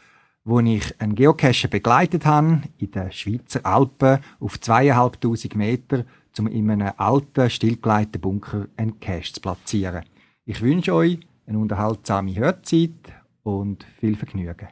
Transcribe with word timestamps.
wo 0.44 0.60
ich 0.60 1.00
einen 1.00 1.16
Geocacher 1.16 1.70
begleitet 1.70 2.26
habe 2.26 2.64
in 2.80 2.92
den 2.92 3.14
Schweizer 3.14 3.66
Alpen 3.66 4.20
auf 4.42 4.60
zweieinhalbtausend 4.60 5.56
Meter, 5.56 6.04
um 6.38 6.48
in 6.48 6.70
einem 6.70 6.92
alten, 6.98 7.50
stillgelegten 7.50 8.20
Bunker 8.20 8.68
einen 8.76 9.00
Cache 9.00 9.32
zu 9.32 9.40
platzieren. 9.40 10.04
Ich 10.44 10.62
wünsche 10.62 10.94
euch 10.94 11.18
eine 11.48 11.60
unterhaltsame 11.60 12.36
Hörzeit 12.36 13.14
und 13.44 13.86
viel 14.02 14.18
Vergnügen. 14.18 14.68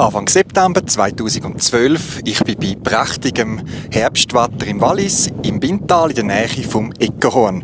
Anfang 0.00 0.30
September 0.30 0.86
2012. 0.86 2.22
Ich 2.24 2.42
bin 2.42 2.56
bei 2.58 2.74
prächtigem 2.82 3.60
Herbstwetter 3.90 4.66
im 4.66 4.80
Wallis, 4.80 5.28
im 5.42 5.60
Bintal, 5.60 6.08
in 6.08 6.14
der 6.14 6.24
Nähe 6.24 6.48
vom 6.66 6.90
Eckerhorn. 6.98 7.62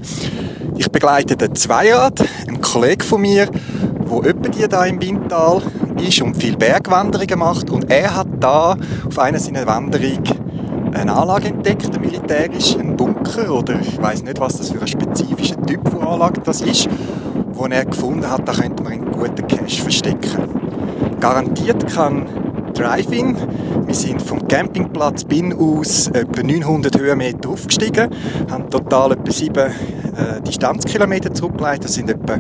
Ich 0.77 0.91
begleite 0.91 1.39
den 1.39 1.55
Zweirad, 1.55 2.23
einen 2.47 2.61
Kollegen 2.61 3.01
von 3.01 3.23
mir, 3.23 3.49
wo 4.01 4.23
öppe 4.23 4.51
die 4.51 4.69
da 4.69 4.85
im 4.85 4.99
Bintal 4.99 5.63
ist 6.07 6.21
und 6.21 6.37
viel 6.37 6.59
Bergwanderungen 6.59 7.39
macht. 7.39 7.71
Und 7.71 7.91
er 7.91 8.15
hat 8.15 8.29
da 8.39 8.77
auf 9.07 9.19
einer 9.19 9.39
seiner 9.39 9.67
Wanderungen 9.67 10.93
eine 10.93 11.15
Anlage 11.15 11.49
entdeckt, 11.49 11.87
eine 11.87 12.01
militärische, 12.01 12.79
ein 12.79 12.99
Bunker 12.99 13.51
oder 13.51 13.81
ich 13.81 14.01
weiß 14.01 14.25
nicht, 14.25 14.39
was 14.39 14.59
das 14.59 14.73
für 14.73 14.83
ein 14.83 14.87
spezifischer 14.87 15.61
Typ 15.63 15.89
von 15.89 16.07
Anlage 16.07 16.43
das 16.45 16.61
ist, 16.61 16.87
wo 17.55 17.65
er 17.65 17.87
gefunden 17.87 18.31
hat, 18.31 18.47
da 18.47 18.53
könnte 18.53 18.83
man 18.83 18.93
einen 18.93 19.11
guten 19.11 19.49
Cache 19.49 19.81
verstecken. 19.81 20.66
Garantiert 21.21 21.87
kann 21.93 22.27
Drive-In. 22.75 23.37
Wir 23.87 23.95
sind 23.95 24.21
vom 24.21 24.47
Campingplatz 24.47 25.25
Bin 25.25 25.55
aus 25.55 26.09
etwa 26.09 26.43
900 26.43 26.99
Höhenmeter 26.99 27.49
aufgestiegen, 27.49 28.11
haben 28.51 28.69
total 28.69 29.13
etwa 29.13 29.33
7 29.33 29.57
äh, 29.57 29.71
Distanzkilometer 30.47 31.33
zurückgelegt. 31.33 31.85
Das 31.85 31.95
sind 31.95 32.11
etwa 32.11 32.39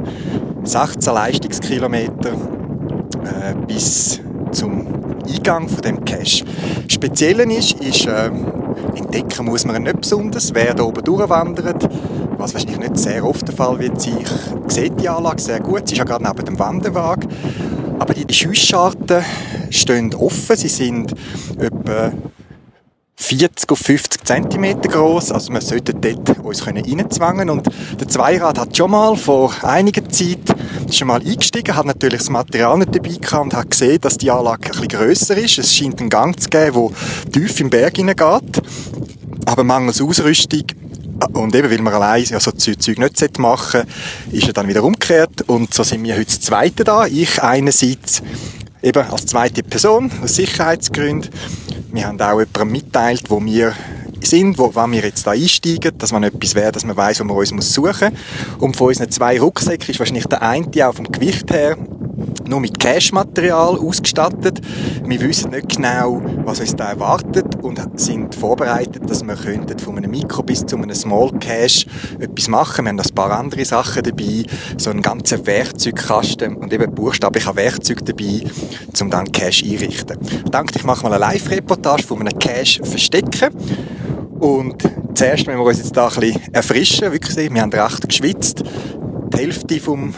16 0.64 1.14
Leistungskilometer 1.14 2.30
äh, 2.30 3.54
bis 3.66 4.20
zum 4.52 4.86
Eingang 5.26 5.68
von 5.68 5.80
dem 5.80 6.04
Cache. 6.04 6.44
Speziell 6.88 7.40
ist, 7.50 7.80
ist 7.80 8.06
äh, 8.06 8.30
entdecken 8.94 9.46
muss 9.46 9.64
man 9.64 9.82
nicht 9.82 10.00
besonders, 10.00 10.54
wer 10.54 10.74
da 10.74 10.82
oben 10.82 11.02
durchwandert, 11.02 11.88
was 12.36 12.52
wahrscheinlich 12.52 12.78
nicht 12.78 12.98
sehr 12.98 13.24
oft 13.24 13.48
der 13.48 13.54
Fall 13.54 13.78
wird 13.78 14.00
sein. 14.00 14.18
Sehe 14.66 14.90
die 14.90 15.08
Anlage 15.08 15.40
sehr 15.40 15.60
gut, 15.60 15.88
sie 15.88 15.94
ist 15.94 15.98
ja 15.98 16.04
gerade 16.04 16.24
neben 16.24 16.44
dem 16.44 16.58
Wanderwagen 16.58 17.28
aber 17.98 18.14
die 18.14 18.32
Schussscharten 18.32 19.24
stehen 19.70 20.14
offen. 20.14 20.56
Sie 20.56 20.68
sind 20.68 21.14
etwa 21.58 22.12
40 23.18 23.70
auf 23.72 23.78
50 23.78 24.24
cm 24.24 24.80
groß, 24.82 25.32
also 25.32 25.52
wir 25.52 25.62
sollten 25.62 26.00
dort 26.00 26.38
uns 26.40 26.66
reinzwangen 26.66 27.48
und 27.48 27.66
der 27.98 28.08
Zweirad 28.08 28.58
hat 28.58 28.76
schon 28.76 28.90
mal 28.90 29.16
vor 29.16 29.52
einiger 29.62 30.06
Zeit 30.10 30.54
schon 30.90 31.08
mal 31.08 31.22
eingestiegen, 31.22 31.74
hat 31.74 31.86
natürlich 31.86 32.18
das 32.18 32.30
Material 32.30 32.76
nicht 32.78 32.94
dabei 32.94 33.16
gehabt 33.16 33.44
und 33.44 33.54
hat 33.54 33.70
gesehen, 33.70 34.00
dass 34.02 34.18
die 34.18 34.30
Anlage 34.30 34.68
bisschen 34.68 34.88
grösser 34.88 35.36
ist. 35.38 35.58
Es 35.58 35.74
scheint 35.74 35.98
einen 36.00 36.10
Gang 36.10 36.38
zu 36.38 36.50
geben, 36.50 36.94
der 37.24 37.32
tief 37.32 37.58
im 37.58 37.70
Berg 37.70 37.96
hineingeht, 37.96 38.62
aber 39.46 39.64
mangels 39.64 40.02
Ausrüstung 40.02 40.64
und 41.32 41.54
eben, 41.54 41.70
weil 41.70 41.80
man 41.80 41.94
allein 41.94 42.24
ja 42.24 42.40
so 42.40 42.50
Zeug 42.52 42.98
nicht 42.98 43.38
machen 43.38 43.82
ist 44.32 44.46
er 44.46 44.52
dann 44.52 44.68
wieder 44.68 44.84
umgekehrt. 44.84 45.42
Und 45.48 45.72
so 45.72 45.82
sind 45.82 46.02
wir 46.04 46.14
heute 46.14 46.26
das 46.26 46.40
Zweite 46.40 46.84
da. 46.84 47.06
Ich 47.06 47.42
einerseits 47.42 48.22
eben 48.82 49.02
als 49.10 49.26
zweite 49.26 49.62
Person, 49.62 50.10
aus 50.22 50.36
Sicherheitsgründen. 50.36 51.30
Wir 51.92 52.06
haben 52.06 52.20
auch 52.20 52.40
jemanden 52.40 52.72
mitteilt, 52.72 53.30
wo 53.30 53.42
wir 53.44 53.74
sind, 54.22 54.58
wo, 54.58 54.74
wenn 54.74 54.92
wir 54.92 55.02
jetzt 55.02 55.26
da 55.26 55.32
einsteigen, 55.32 55.96
dass 55.98 56.12
man 56.12 56.22
etwas 56.24 56.54
wäre, 56.54 56.72
dass 56.72 56.84
man 56.84 56.96
weiß, 56.96 57.20
wo 57.20 57.24
man 57.24 57.36
uns 57.36 57.72
suchen 57.72 58.12
muss. 58.12 58.60
Und 58.60 58.76
von 58.76 58.88
unseren 58.88 59.10
zwei 59.10 59.40
Rucksäcken 59.40 59.90
ist 59.90 59.98
wahrscheinlich 59.98 60.26
der 60.26 60.42
eine 60.42 60.88
auch 60.88 60.94
vom 60.94 61.10
Gewicht 61.10 61.50
her 61.52 61.76
nur 62.48 62.60
mit 62.60 62.78
Cache-Material 62.78 63.78
ausgestattet. 63.78 64.60
Wir 65.04 65.20
wissen 65.20 65.50
nicht 65.50 65.76
genau, 65.76 66.22
was 66.44 66.60
uns 66.60 66.76
da 66.76 66.90
erwartet 66.90 67.56
und 67.62 67.80
sind 67.98 68.34
vorbereitet, 68.34 69.08
dass 69.08 69.24
wir 69.24 69.34
könnten 69.34 69.78
von 69.78 69.96
einem 69.96 70.10
Mikro 70.10 70.42
bis 70.42 70.64
zu 70.64 70.76
einem 70.76 70.94
Small 70.94 71.32
Cache 71.38 71.86
etwas 72.18 72.48
machen. 72.48 72.84
Wir 72.84 72.90
haben 72.90 73.00
ein 73.00 73.14
paar 73.14 73.30
andere 73.30 73.64
Sachen 73.64 74.02
dabei, 74.02 74.44
so 74.76 74.90
einen 74.90 75.02
ganzen 75.02 75.46
Werkzeugkasten 75.46 76.56
und 76.56 76.72
eben 76.72 76.94
buchstablicher 76.94 77.56
Werkzeug 77.56 78.04
dabei, 78.04 78.42
um 79.00 79.10
dann 79.10 79.30
Cache 79.32 79.64
einrichten. 79.64 80.18
Ich 80.22 80.50
dachte, 80.50 80.78
ich 80.78 80.84
mache 80.84 81.02
mal 81.02 81.12
eine 81.12 81.20
Live-Reportage 81.20 82.04
von 82.04 82.20
einem 82.20 82.38
Cache 82.38 82.84
verstecken 82.84 83.50
und 84.38 84.82
zuerst 85.14 85.46
wenn 85.46 85.58
wir 85.58 85.64
uns 85.64 85.78
jetzt 85.78 85.96
da 85.96 86.08
ein 86.08 86.20
bisschen 86.20 86.54
erfrischen. 86.54 87.12
Wirklich, 87.12 87.52
wir 87.52 87.60
haben 87.60 87.72
recht 87.72 88.08
geschwitzt. 88.08 88.62
Die 89.32 89.38
Hälfte 89.38 89.80
vom 89.80 90.14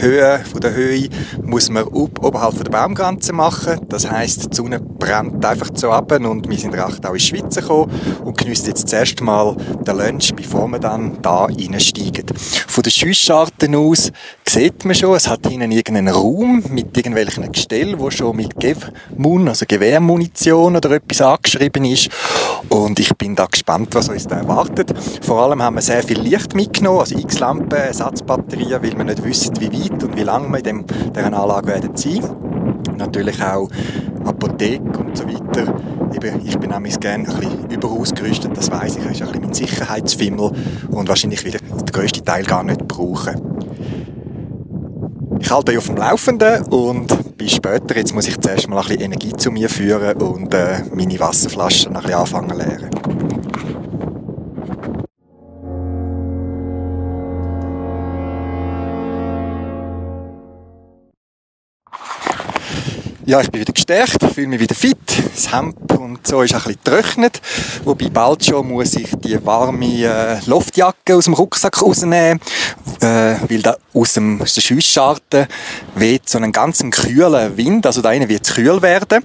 Höhe, 0.00 0.40
von 0.50 0.60
der 0.60 0.74
Höhe 0.74 1.08
muss 1.42 1.70
man 1.70 1.84
ob, 1.84 2.24
oberhalb 2.24 2.62
der 2.62 2.70
Baumgrenze 2.70 3.32
machen. 3.32 3.80
Das 3.88 4.10
heisst, 4.10 4.52
die 4.52 4.56
Sonne 4.56 4.80
brennt 4.80 5.44
einfach 5.44 5.70
so 5.74 5.90
ab 5.90 6.12
und 6.12 6.48
wir 6.48 6.58
sind 6.58 6.74
recht 6.74 7.04
auch 7.06 7.10
in 7.10 7.18
die 7.18 7.20
Schweiz 7.20 7.56
gekommen 7.56 7.90
und 8.24 8.38
geniessen 8.38 8.68
jetzt 8.68 8.88
zuerst 8.88 9.20
mal 9.20 9.56
den 9.86 9.96
Lunch, 9.96 10.34
bevor 10.34 10.68
wir 10.68 10.78
dann 10.78 11.20
da 11.22 11.44
reinsteigen. 11.44 12.26
Von 12.66 12.82
den 12.82 12.90
Schussscharten 12.90 13.74
aus 13.74 14.12
sieht 14.48 14.84
man 14.84 14.94
schon, 14.94 15.16
es 15.16 15.28
hat 15.28 15.46
hinten 15.46 15.70
irgendeinen 15.70 16.14
Raum 16.14 16.62
mit 16.70 16.96
irgendwelchen 16.96 17.50
Gestellen, 17.52 17.98
wo 17.98 18.10
schon 18.10 18.36
mit 18.36 18.58
GEV-Mun, 18.58 19.48
also 19.48 19.66
Gewehrmunition 19.66 20.76
oder 20.76 20.90
etwas 20.92 21.20
angeschrieben 21.20 21.84
ist. 21.84 22.08
Und 22.68 22.98
ich 22.98 23.14
bin 23.16 23.34
da 23.36 23.46
gespannt, 23.46 23.94
was 23.94 24.08
uns 24.08 24.26
da 24.26 24.36
erwartet. 24.36 24.92
Vor 25.22 25.42
allem 25.42 25.62
haben 25.62 25.76
wir 25.76 25.82
sehr 25.82 26.02
viel 26.02 26.20
Licht 26.20 26.54
mitgenommen, 26.54 27.00
also 27.00 27.18
X-Lampen, 27.18 27.78
Ersatzbatterien, 27.78 28.82
weil 28.82 28.96
wir 28.96 29.04
nicht 29.04 29.24
wissen, 29.24 29.58
wie 29.60 29.72
weit 29.72 29.85
und 29.90 30.16
wie 30.16 30.22
lange 30.22 30.48
wir 30.48 30.58
in 30.58 30.64
dem, 30.64 30.84
dieser 31.14 31.26
Anlage 31.26 31.68
werden 31.68 31.96
sein. 31.96 32.22
Natürlich 32.96 33.42
auch 33.42 33.68
Apotheke 34.24 34.98
und 34.98 35.16
so 35.16 35.24
weiter. 35.26 35.74
Ich 36.44 36.58
bin 36.58 36.70
nämlich 36.70 36.98
gerne 36.98 37.28
ein 37.28 37.40
bisschen 37.40 37.70
überausgerüstet, 37.70 38.56
das 38.56 38.70
weiß 38.70 38.96
ich, 38.96 39.02
das 39.02 39.12
ist 39.12 39.22
ein 39.22 39.28
bisschen 39.28 39.42
mein 39.42 39.54
Sicherheitsfimmel 39.54 40.50
und 40.90 41.08
wahrscheinlich 41.08 41.44
wieder 41.44 41.58
den 41.58 41.86
grössten 41.92 42.24
Teil 42.24 42.44
gar 42.44 42.64
nicht 42.64 42.88
brauchen. 42.88 43.40
Ich 45.40 45.50
halte 45.50 45.72
euch 45.72 45.78
auf 45.78 45.86
dem 45.86 45.96
Laufenden 45.96 46.62
und 46.64 47.36
bis 47.36 47.52
später. 47.52 47.96
Jetzt 47.96 48.14
muss 48.14 48.26
ich 48.26 48.40
zuerst 48.40 48.68
mal 48.68 48.78
ein 48.78 48.88
bisschen 48.88 49.02
Energie 49.02 49.32
zu 49.32 49.50
mir 49.50 49.68
führen 49.68 50.16
und 50.20 50.52
äh, 50.54 50.82
meine 50.92 51.20
Wasserflaschen 51.20 51.94
ein 51.94 52.02
bisschen 52.02 52.18
anfangen 52.18 52.56
leeren. 52.56 53.25
Ja, 63.28 63.40
ich 63.40 63.50
bin 63.50 63.60
wieder 63.60 63.72
gestärkt, 63.72 64.22
fühle 64.34 64.46
mich 64.46 64.60
wieder 64.60 64.76
fit. 64.76 64.96
Das 65.34 65.52
Hemd 65.52 65.90
und 65.98 66.24
so 66.24 66.42
ist 66.42 66.54
ein 66.54 66.62
bisschen 66.62 66.78
getrocknet. 66.84 67.42
Wobei 67.82 68.08
bald 68.08 68.44
schon 68.44 68.68
muss 68.68 68.94
ich 68.94 69.10
die 69.16 69.44
warme 69.44 70.04
äh, 70.04 70.38
Luftjacke 70.46 71.16
aus 71.16 71.24
dem 71.24 71.34
Rucksack 71.34 71.82
rausnehmen, 71.82 72.40
äh, 73.00 73.34
weil 73.48 73.62
da 73.62 73.78
aus, 73.92 74.12
dem, 74.12 74.40
aus 74.40 74.54
weht 75.96 76.28
so 76.28 76.38
einen 76.38 76.52
ganzen 76.52 76.92
kühlen 76.92 77.56
Wind, 77.56 77.84
also 77.84 78.00
da 78.00 78.12
innen 78.12 78.28
wird 78.28 78.46
es 78.46 78.54
kühl 78.54 78.80
werden. 78.80 79.24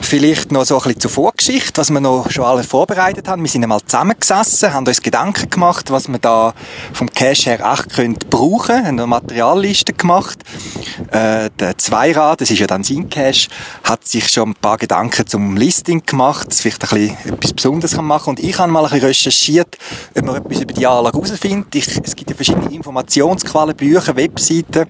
Vielleicht 0.00 0.52
noch 0.52 0.64
so 0.64 0.76
ein 0.76 0.84
bisschen 0.84 1.00
zur 1.00 1.10
Vorgeschichte, 1.10 1.78
was 1.78 1.90
wir 1.90 2.00
noch 2.00 2.30
schon 2.30 2.44
alle 2.44 2.62
vorbereitet 2.62 3.28
haben. 3.28 3.42
Wir 3.42 3.50
sind 3.50 3.62
einmal 3.62 3.82
zusammengesessen, 3.82 4.72
haben 4.72 4.86
uns 4.86 5.02
Gedanken 5.02 5.50
gemacht, 5.50 5.90
was 5.90 6.08
wir 6.08 6.18
da 6.18 6.54
vom 6.94 7.10
Cash 7.10 7.46
her 7.46 7.60
echt 7.60 7.90
können 7.90 8.16
brauchen, 8.30 8.76
haben 8.76 8.98
eine 8.98 9.06
Materialliste 9.06 9.92
gemacht. 9.92 10.38
Äh, 11.10 11.50
der 11.58 11.76
Zweirad, 11.76 12.40
das 12.40 12.50
ist 12.50 12.58
ja 12.58 12.66
dann 12.66 12.84
sein 12.84 13.10
Cash, 13.10 13.48
hat 13.84 14.06
sich 14.06 14.28
schon 14.28 14.50
ein 14.50 14.54
paar 14.54 14.78
Gedanken 14.78 15.26
zum 15.26 15.56
Listing 15.56 16.02
gemacht, 16.06 16.48
dass 16.48 16.62
vielleicht 16.62 16.90
ein 16.92 17.16
bisschen 17.16 17.34
etwas 17.34 17.52
Besonderes 17.52 17.94
kann 17.94 18.06
machen 18.06 18.30
Und 18.30 18.40
ich 18.40 18.58
habe 18.58 18.72
mal 18.72 18.84
ein 18.84 18.90
bisschen 18.90 19.06
recherchiert, 19.08 19.76
ob 20.16 20.24
man 20.24 20.36
etwas 20.36 20.60
über 20.60 20.72
die 20.72 20.86
Anlage 20.86 21.18
herausfindet. 21.18 21.74
es 21.74 22.16
gibt 22.16 22.30
ja 22.30 22.36
verschiedene 22.36 22.72
Informationsquellen, 22.72 23.76
Bücher, 23.76 24.16
Webseiten 24.16 24.86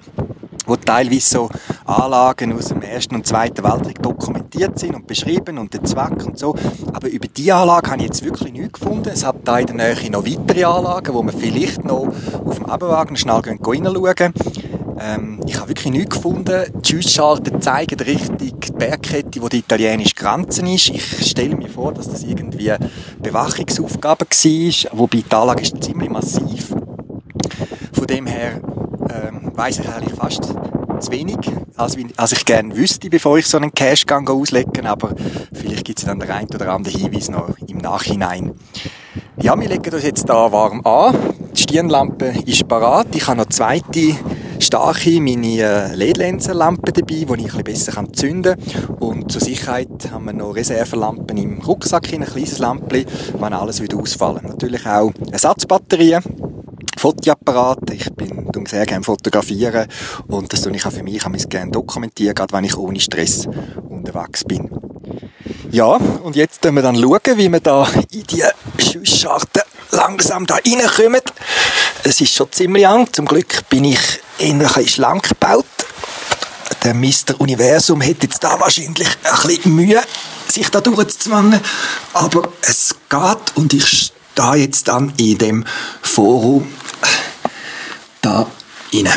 wo 0.69 0.75
teilweise 0.75 1.29
so 1.29 1.49
Anlagen 1.85 2.53
aus 2.53 2.67
dem 2.67 2.81
Ersten 2.81 3.15
und 3.15 3.25
Zweiten 3.27 3.63
Weltkrieg 3.63 4.01
dokumentiert 4.01 4.77
sind 4.77 4.95
und 4.95 5.07
beschrieben 5.07 5.57
und 5.57 5.73
der 5.73 5.83
Zweck 5.83 6.25
und 6.25 6.37
so. 6.37 6.55
Aber 6.93 7.09
über 7.09 7.27
diese 7.27 7.55
Anlage 7.55 7.89
habe 7.89 8.01
ich 8.01 8.07
jetzt 8.07 8.23
wirklich 8.23 8.53
nichts 8.53 8.79
gefunden. 8.79 9.09
Es 9.11 9.25
hat 9.25 9.37
da 9.43 9.59
in 9.59 9.67
der 9.67 9.75
Nähe 9.75 10.11
noch 10.11 10.25
weitere 10.25 10.63
Anlagen, 10.65 11.13
wo 11.13 11.23
man 11.23 11.35
vielleicht 11.35 11.83
noch 11.83 12.07
auf 12.45 12.57
dem 12.57 12.65
Abenwagen 12.67 13.17
schnell 13.17 13.39
reinschauen 13.39 14.15
können. 14.15 14.33
Ähm, 15.01 15.39
ich 15.47 15.57
habe 15.57 15.69
wirklich 15.69 15.91
nichts 15.93 16.15
gefunden. 16.15 16.63
Die 16.83 16.89
Schussscharten 16.91 17.61
zeigen 17.61 17.99
Richtung 17.99 18.37
die 18.37 18.71
Bergkette, 18.73 19.41
wo 19.41 19.47
die 19.47 19.59
italienische 19.59 20.15
Grenze 20.15 20.61
ist. 20.61 20.89
Ich 20.89 21.29
stelle 21.29 21.55
mir 21.55 21.69
vor, 21.69 21.93
dass 21.93 22.09
das 22.09 22.23
irgendwie 22.23 22.73
Bewachungsaufgabe 23.21 24.25
war, 24.25 24.99
wobei 24.99 25.23
die 25.29 25.35
Anlage 25.35 25.61
ist 25.61 25.83
ziemlich 25.83 26.09
massiv. 26.09 26.75
Von 27.93 28.07
dem 28.07 28.27
her 28.27 28.61
ähm, 29.09 29.51
weiß 29.55 29.79
ich 29.79 29.89
eigentlich 29.89 30.17
fast 30.17 30.43
zu 30.43 31.11
wenig, 31.11 31.37
als, 31.77 31.97
als 32.17 32.31
ich 32.31 32.45
gerne 32.45 32.75
wüsste, 32.75 33.09
bevor 33.09 33.37
ich 33.37 33.47
so 33.47 33.57
einen 33.57 33.73
Cash-Gang 33.73 34.29
auslegen 34.29 34.85
aber 34.85 35.15
vielleicht 35.53 35.85
gibt 35.85 35.99
es 35.99 36.05
dann 36.05 36.19
den 36.19 36.29
einen 36.29 36.49
oder 36.53 36.73
anderen 36.73 36.99
Hinweis 36.99 37.29
noch 37.29 37.49
im 37.67 37.77
Nachhinein. 37.77 38.53
Ja, 39.41 39.57
wir 39.57 39.69
legen 39.69 39.93
uns 39.93 40.03
jetzt 40.03 40.27
da 40.27 40.51
warm 40.51 40.85
an. 40.85 41.15
Die 41.55 41.61
Stirnlampe 41.61 42.33
ist 42.45 42.67
parat. 42.67 43.07
Ich 43.15 43.27
habe 43.27 43.37
noch 43.37 43.45
zweite 43.45 44.15
starke 44.59 45.21
meine 45.21 45.61
äh, 45.61 45.95
LED-Lensenlampe 45.95 46.91
dabei, 46.91 47.05
die 47.07 47.45
ich 47.45 47.55
ein 47.55 47.63
bisschen 47.63 47.63
besser 47.63 48.13
zünden 48.13 48.55
kann. 48.57 48.95
Und 48.95 49.31
zur 49.31 49.41
Sicherheit 49.41 50.11
haben 50.11 50.25
wir 50.25 50.33
noch 50.33 50.55
Reservelampen 50.55 51.37
im 51.37 51.59
Rucksack, 51.59 52.13
ein 52.13 52.25
kleines 52.25 52.59
Lampchen, 52.59 53.05
wenn 53.39 53.53
alles 53.53 53.81
wieder 53.81 53.97
ausfallen. 53.97 54.45
Natürlich 54.45 54.85
auch 54.85 55.11
Ersatzbatterien. 55.31 56.21
Fotoapparat. 56.97 57.91
Ich 57.91 58.13
bin 58.13 58.38
sehr 58.67 58.85
gerne 58.85 59.03
fotografieren 59.03 59.87
und 60.27 60.51
das 60.51 60.61
tue 60.61 60.75
ich 60.75 60.85
auch 60.85 60.91
für 60.91 61.03
mich 61.03 61.23
ich 61.35 61.49
gerne 61.49 61.71
dokumentieren, 61.71 62.35
gerade 62.35 62.53
wenn 62.53 62.63
ich 62.63 62.77
ohne 62.77 62.99
Stress 62.99 63.47
unterwegs 63.89 64.43
bin. 64.43 64.69
Ja, 65.71 65.85
und 66.23 66.35
jetzt 66.35 66.63
schauen 66.63 66.75
wir 66.75 66.81
dann 66.81 66.95
schauen, 66.95 67.37
wie 67.37 67.49
wir 67.49 67.59
da 67.59 67.87
in 68.11 68.23
die 68.23 68.43
Schussscharten 68.83 69.61
langsam 69.91 70.45
da 70.45 70.55
reinkommen. 70.55 71.21
Es 72.03 72.21
ist 72.21 72.33
schon 72.33 72.51
ziemlich 72.51 72.83
lang. 72.83 73.11
Zum 73.11 73.25
Glück 73.25 73.67
bin 73.69 73.83
ich 73.83 73.99
eher 74.37 74.77
ein 74.77 74.87
schlank 74.87 75.29
gebaut. 75.29 75.65
Der 76.83 76.93
Mr. 76.93 77.39
Universum 77.39 78.01
hätte 78.01 78.27
jetzt 78.27 78.43
da 78.43 78.59
wahrscheinlich 78.59 79.09
ein 79.23 79.47
bisschen 79.47 79.75
Mühe, 79.75 80.01
sich 80.47 80.69
da 80.69 80.81
durchzuzwangen. 80.81 81.59
Aber 82.13 82.49
es 82.61 82.95
geht 83.09 83.55
und 83.55 83.73
ich 83.73 84.13
stehe 84.33 84.55
jetzt 84.55 84.87
dann 84.87 85.13
in 85.17 85.37
dem 85.37 85.65
Forum 86.01 86.67
da 88.21 88.45
rein. 88.93 89.09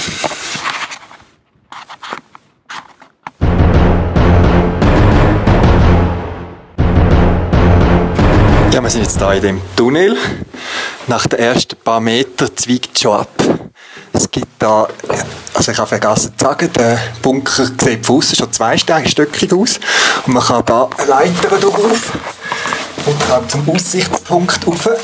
Ja, 8.73 8.83
wir 8.83 8.89
sind 8.89 9.03
jetzt 9.03 9.19
hier 9.19 9.33
in 9.33 9.43
dem 9.43 9.61
Tunnel. 9.77 10.17
Nach 11.07 11.27
den 11.27 11.39
ersten 11.41 11.77
paar 11.77 12.01
Metern 12.01 12.57
zweigt 12.57 12.91
es 12.95 13.03
schon 13.03 13.21
ab. 13.21 13.29
Es 14.13 14.31
gibt 14.31 14.47
da, 14.59 14.89
also 15.53 15.73
ich 15.73 15.79
habe 15.79 15.89
vergessen 15.89 16.33
zu 16.37 16.45
sagen, 16.45 16.73
der 16.73 16.99
Bunker 17.21 17.67
sieht 17.67 18.07
von 18.07 18.17
außen 18.17 18.37
schon 18.37 18.53
zweistöckig 18.53 19.53
aus. 19.53 19.79
Und 20.27 20.35
man 20.35 20.43
kann 20.43 20.65
da 20.65 20.89
Leitern 21.07 21.61
drauf 21.61 22.13
und 23.05 23.29
kann 23.29 23.49
zum 23.49 23.69
Aussichtspunkt 23.69 24.67
rauf. 24.67 24.85
Das 24.85 24.99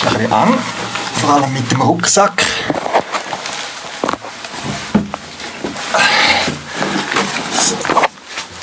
ist 0.00 0.06
ein 0.06 0.14
bisschen 0.14 0.32
eng 0.32 0.58
vor 1.18 1.30
allem 1.30 1.52
mit 1.52 1.70
dem 1.70 1.80
Rucksack. 1.80 2.44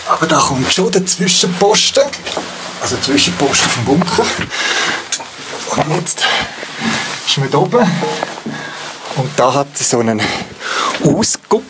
Aber 0.07 0.27
da 0.27 0.37
kommt 0.37 0.73
schon 0.73 0.91
der 0.91 1.05
Zwischenposten, 1.05 2.03
also 2.81 2.97
Zwischenposten 2.97 3.69
vom 3.69 3.85
Bunker. 3.85 4.25
Und 5.75 5.95
jetzt 5.95 6.23
ist 7.27 7.37
man 7.37 7.53
oben 7.53 7.85
und 9.17 9.29
da 9.37 9.53
hat 9.53 9.77
sie 9.77 9.83
so 9.83 9.99
einen 9.99 10.21
Ausguck, 11.03 11.63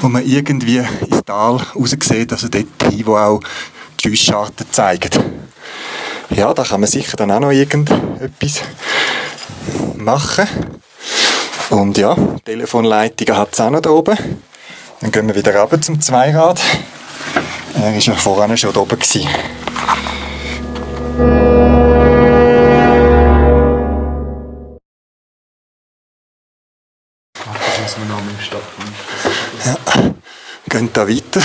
wo 0.00 0.08
man 0.08 0.26
irgendwie 0.26 0.78
ins 0.78 1.24
Tal 1.24 1.56
raus 1.74 1.96
sieht, 2.00 2.32
also 2.32 2.48
dort 2.48 2.66
hin, 2.90 3.06
wo 3.06 3.16
auch 3.16 3.40
die 4.00 4.08
Schussscharten 4.16 4.66
zeigen. 4.70 5.10
Ja, 6.30 6.52
da 6.52 6.64
kann 6.64 6.80
man 6.80 6.90
sicher 6.90 7.16
dann 7.16 7.30
auch 7.30 7.40
noch 7.40 7.50
irgendetwas 7.50 8.60
machen. 10.06 10.46
Und 11.68 11.98
ja, 11.98 12.16
Telefonleitungen 12.44 13.36
hat 13.36 13.52
es 13.52 13.60
auch 13.60 13.70
noch 13.70 13.80
da 13.80 13.90
oben. 13.90 14.16
Dann 15.00 15.10
gehen 15.10 15.26
wir 15.28 15.34
wieder 15.34 15.54
runter 15.54 15.80
zum 15.80 16.00
Zweirad. 16.00 16.60
Er 17.74 17.82
war 17.82 17.92
ja 17.92 18.14
vorhin 18.14 18.56
schon 18.56 18.72
da 18.72 18.80
oben. 18.80 18.98
Gewesen. 18.98 19.28
Ja, 29.64 29.76
gehen 30.68 30.90
da 30.92 31.08
weiter. 31.08 31.40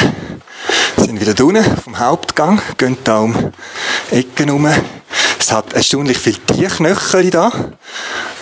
Sind 0.97 1.19
wieder 1.19 1.43
unten 1.43 1.77
vom 1.77 1.97
Hauptgang, 1.97 2.61
gehen 2.77 2.97
da 3.03 3.19
um 3.19 3.51
Ecken 4.11 4.45
herum 4.45 4.69
es 5.41 5.51
hat 5.51 5.73
erstaunlich 5.73 6.19
viele 6.19 6.37
Tierknöchel 6.45 7.31
da. 7.31 7.51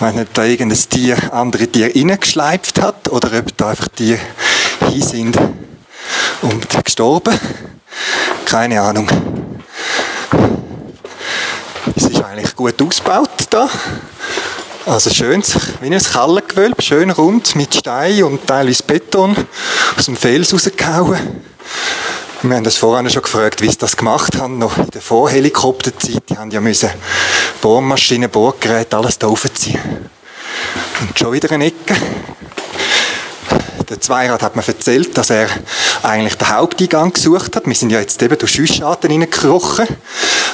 Wenn 0.01 0.15
nicht 0.15 0.37
da 0.37 0.43
irgendein 0.43 0.77
Tier 0.77 1.17
andere 1.33 1.65
Tiere 1.67 1.95
reingeschleift 1.95 2.81
hat 2.81 3.07
oder 3.09 3.39
ob 3.39 3.55
da 3.57 3.69
einfach 3.69 3.87
Tiere 3.87 4.19
hin 4.89 5.01
sind 5.01 5.37
und 6.41 6.85
gestorben. 6.85 7.39
Keine 8.43 8.81
Ahnung. 8.81 9.09
Es 11.95 12.03
ist 12.03 12.21
eigentlich 12.21 12.53
gut 12.55 12.81
ausgebaut 12.81 13.29
da. 13.49 13.69
Also 14.85 15.09
schön, 15.09 15.41
wie 15.81 15.93
ein 15.93 16.03
Kallengewölbe, 16.03 16.81
schön 16.81 17.11
rund 17.11 17.55
mit 17.55 17.75
Stein 17.75 18.23
und 18.23 18.45
teilweise 18.45 18.83
Beton 18.83 19.37
aus 19.97 20.05
dem 20.05 20.17
Fels 20.17 20.53
rausgehauen. 20.53 21.19
Wir 22.41 22.55
haben 22.55 22.63
das 22.63 22.77
vorhin 22.77 23.09
schon 23.09 23.21
gefragt, 23.21 23.61
wie 23.61 23.69
sie 23.69 23.77
das 23.77 23.97
gemacht 23.97 24.37
haben, 24.37 24.59
noch 24.59 24.77
in 24.77 24.89
der 24.91 25.01
Vorhelikopterzeit. 25.01 26.23
Die 26.29 26.37
haben 26.37 26.51
ja 26.51 26.61
müssen 26.61 26.89
Bohrmaschinen, 27.61 28.29
Bohrgeräte, 28.29 28.95
alles 28.95 29.19
da 29.19 29.27
raufziehen. 29.27 30.09
Und 31.01 31.19
schon 31.19 31.33
wieder 31.33 31.51
eine 31.51 31.65
Ecke. 31.65 31.97
Der 33.89 33.99
Zweirad 33.99 34.41
hat 34.41 34.55
mir 34.55 34.65
erzählt, 34.65 35.17
dass 35.17 35.31
er 35.31 35.49
eigentlich 36.01 36.35
den 36.35 36.47
Haupteingang 36.47 37.11
gesucht 37.11 37.57
hat. 37.57 37.65
Wir 37.65 37.75
sind 37.75 37.89
ja 37.89 37.99
jetzt 37.99 38.21
eben 38.21 38.37
durch 38.37 38.53
Schussschaden 38.53 39.11
reingekrochen. 39.11 39.87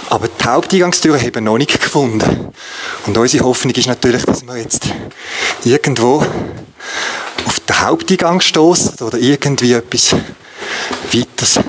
Aber 0.10 0.28
die 0.28 0.44
Haupteingangstür 0.44 1.20
haben 1.20 1.36
wir 1.36 1.42
noch 1.42 1.60
nicht 1.60 1.80
gefunden. 1.80 2.52
Und 3.06 3.16
unsere 3.16 3.46
Hoffnung 3.46 3.76
ist 3.76 3.86
natürlich, 3.86 4.26
dass 4.26 4.42
wir 4.42 4.58
jetzt 4.58 4.86
irgendwo 5.64 6.26
auf 7.46 7.60
den 7.60 7.82
Haupteingang 7.82 8.42
stoßen 8.42 9.06
oder 9.06 9.20
irgendwie 9.20 9.74
etwas 9.74 10.16
weiteres. 11.12 11.60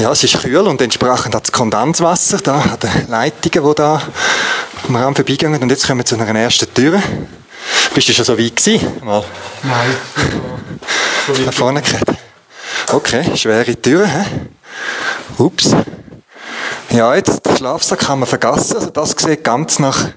Ja, 0.00 0.10
es 0.10 0.24
ist 0.24 0.40
kühl 0.40 0.66
und 0.66 0.80
entsprechend 0.82 1.34
hat 1.34 1.44
es 1.44 1.52
Kondenswasser 1.52 2.38
da 2.38 2.60
an 2.60 2.78
den 2.82 3.08
Leitungen, 3.08 3.70
die 3.70 3.74
da 3.76 4.02
am 4.88 4.96
Raum 4.96 5.14
vorbeigehen. 5.14 5.54
Und 5.54 5.70
jetzt 5.70 5.86
kommen 5.86 6.00
wir 6.00 6.04
zu 6.04 6.16
einer 6.16 6.38
ersten 6.38 6.72
Tür. 6.74 7.00
Bist 7.94 8.08
du 8.08 8.12
schon 8.12 8.24
so 8.24 8.38
weit 8.38 8.56
gewesen? 8.56 9.00
Mal. 9.04 9.24
Nein. 9.62 9.96
So, 11.26 11.42
Nach 11.44 11.52
vorne 11.52 11.82
geredet. 11.82 12.16
Okay, 12.90 13.36
schwere 13.36 13.80
Tür. 13.80 14.06
He? 14.06 15.42
Ups. 15.42 15.70
Ja, 16.90 17.14
jetzt, 17.14 17.46
den 17.46 17.56
Schlafsack 17.56 18.00
kann 18.00 18.18
man 18.18 18.28
vergessen. 18.28 18.76
Also 18.76 18.90
das 18.90 19.14
sieht 19.16 19.44
ganz 19.44 19.78
nach 19.78 20.08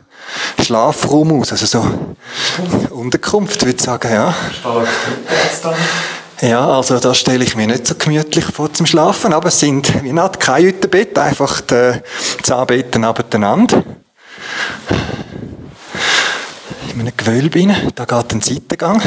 Schlafraum 0.64 1.42
aus. 1.42 1.52
Also 1.52 1.66
so 1.66 1.86
Unterkunft, 2.90 3.62
würde 3.62 3.76
ich 3.76 3.82
sagen, 3.82 4.12
ja. 4.12 4.34
Ja, 6.42 6.68
also 6.68 7.00
da 7.00 7.14
stelle 7.14 7.46
ich 7.46 7.56
mir 7.56 7.66
nicht 7.66 7.88
so 7.88 7.96
gemütlich 7.96 8.46
vor 8.46 8.72
zum 8.74 8.86
Schlafen, 8.86 9.34
aber 9.34 9.48
es 9.48 9.60
sind 9.60 10.04
wie 10.04 10.10
eine 10.10 10.22
Art 10.22 10.40
Kajütenbett, 10.40 11.18
einfach 11.18 11.62
die 11.62 12.02
Zahnbetten 12.44 13.02
nebeneinander. 13.02 13.84
In 16.94 17.00
einem 17.00 17.14
Gewölbe 17.16 17.60
rein, 17.60 17.92
da 17.96 18.06
geht 18.06 18.34
ein 18.34 18.42
Seitengang. 18.42 19.02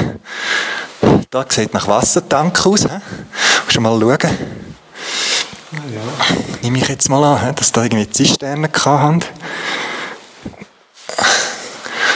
Da 1.30 1.44
sieht 1.48 1.74
nach 1.74 1.86
Wassertank 1.86 2.66
aus. 2.66 2.82
He? 2.82 2.88
Schon 3.68 3.82
mal 3.82 4.00
schauen. 4.00 4.18
Ja. 5.72 6.00
Nehme 6.62 6.78
ich 6.78 6.88
jetzt 6.88 7.10
mal 7.10 7.22
an, 7.22 7.54
dass 7.54 7.72
da 7.72 7.82
irgendwie 7.82 8.10
Zisternen 8.10 8.70
haben. 8.84 9.20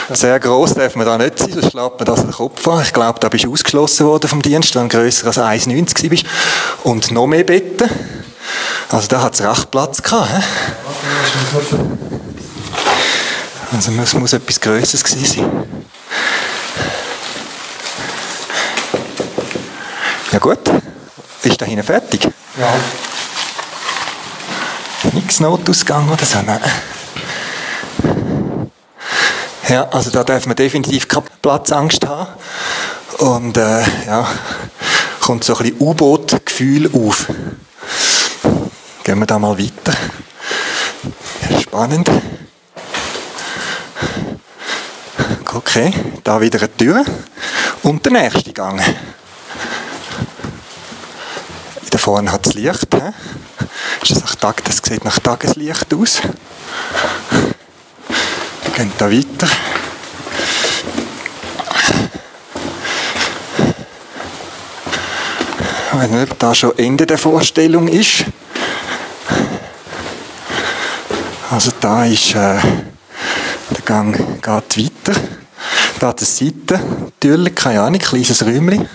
Sehr 0.09 0.39
gross 0.39 0.73
darf 0.73 0.95
man 0.95 1.05
da 1.05 1.17
nicht 1.17 1.39
sein, 1.39 1.51
sonst 1.53 1.71
schlägt 1.71 1.75
man 1.75 2.05
das 2.05 2.19
in 2.19 2.27
den 2.27 2.33
Kopf 2.33 2.67
an. 2.67 2.83
Ich 2.83 2.93
glaube, 2.93 3.19
da 3.19 3.29
bist 3.29 3.45
du 3.45 3.51
ausgeschlossen 3.51 4.05
worden 4.05 4.27
vom 4.27 4.41
Dienst, 4.41 4.75
wenn 4.75 4.89
du 4.89 4.97
grösser 4.97 5.27
als 5.27 5.67
1,90 5.67 6.09
bist. 6.09 6.25
Und 6.83 7.11
noch 7.11 7.25
mehr 7.25 7.43
betten. 7.43 7.89
Also 8.89 9.07
da 9.07 9.21
hat 9.21 9.33
es 9.33 9.41
recht 9.41 9.71
Platz 9.71 10.03
gehabt. 10.03 10.29
He? 10.29 10.43
Also 13.75 13.91
es 13.91 14.13
muss 14.13 14.33
etwas 14.33 14.59
Größeres 14.61 15.03
gewesen 15.03 15.25
sein. 15.25 15.51
Ja 20.31 20.39
gut, 20.39 20.59
ist 21.43 21.61
da 21.61 21.65
hinten 21.65 21.83
fertig? 21.83 22.27
Ja. 22.57 22.73
Nichts 25.11 25.39
Notausgang 25.39 26.09
oder 26.09 26.25
so, 26.25 26.39
nein. 26.45 26.59
Ja, 29.69 29.87
also 29.89 30.09
da 30.09 30.23
darf 30.23 30.45
man 30.45 30.55
definitiv 30.55 31.07
keine 31.07 31.25
Platzangst 31.41 32.05
haben. 32.05 32.27
Und 33.19 33.57
äh, 33.57 33.81
ja, 34.05 34.27
kommt 35.21 35.43
so 35.43 35.55
ein 35.55 35.63
bisschen 35.63 35.79
U-Boot-Gefühl 35.79 36.91
auf. 36.93 37.27
Gehen 39.03 39.19
wir 39.19 39.25
da 39.25 39.39
mal 39.39 39.57
weiter. 39.57 39.93
Spannend. 41.61 42.09
Okay, 45.53 45.93
da 46.23 46.41
wieder 46.41 46.59
eine 46.59 46.75
Tür 46.75 47.05
und 47.83 48.03
der 48.05 48.11
nächste 48.11 48.53
Gang. 48.53 48.81
Da 51.89 51.97
vorne 51.97 52.31
hat 52.31 52.47
es 52.47 52.53
Licht. 52.55 52.87
He? 52.93 53.11
Ist 54.01 54.11
das, 54.11 54.21
nach 54.21 54.35
Tag, 54.35 54.63
das 54.65 54.77
sieht 54.83 55.05
nach 55.05 55.19
Tageslicht 55.19 55.93
aus. 55.93 56.21
Gehen 58.75 58.91
da 58.97 59.11
weiter. 59.11 59.47
Weiß 65.91 66.09
nicht, 66.09 66.31
ob 66.31 66.39
da 66.39 66.55
schon 66.55 66.77
Ende 66.77 67.05
der 67.05 67.19
Vorstellung 67.19 67.87
ist. 67.87 68.25
Also 71.51 71.71
da 71.79 72.05
ist 72.05 72.33
äh, 72.33 72.57
der 73.69 73.81
Gang 73.85 74.15
geht 74.41 74.77
weiter. 75.05 75.19
Da 75.99 76.15
es 76.19 76.37
Seite, 76.37 76.79
natürlich, 76.79 77.53
keine 77.53 77.81
Ahnung, 77.81 77.99
kleines 77.99 78.43
Räumchen. 78.43 78.89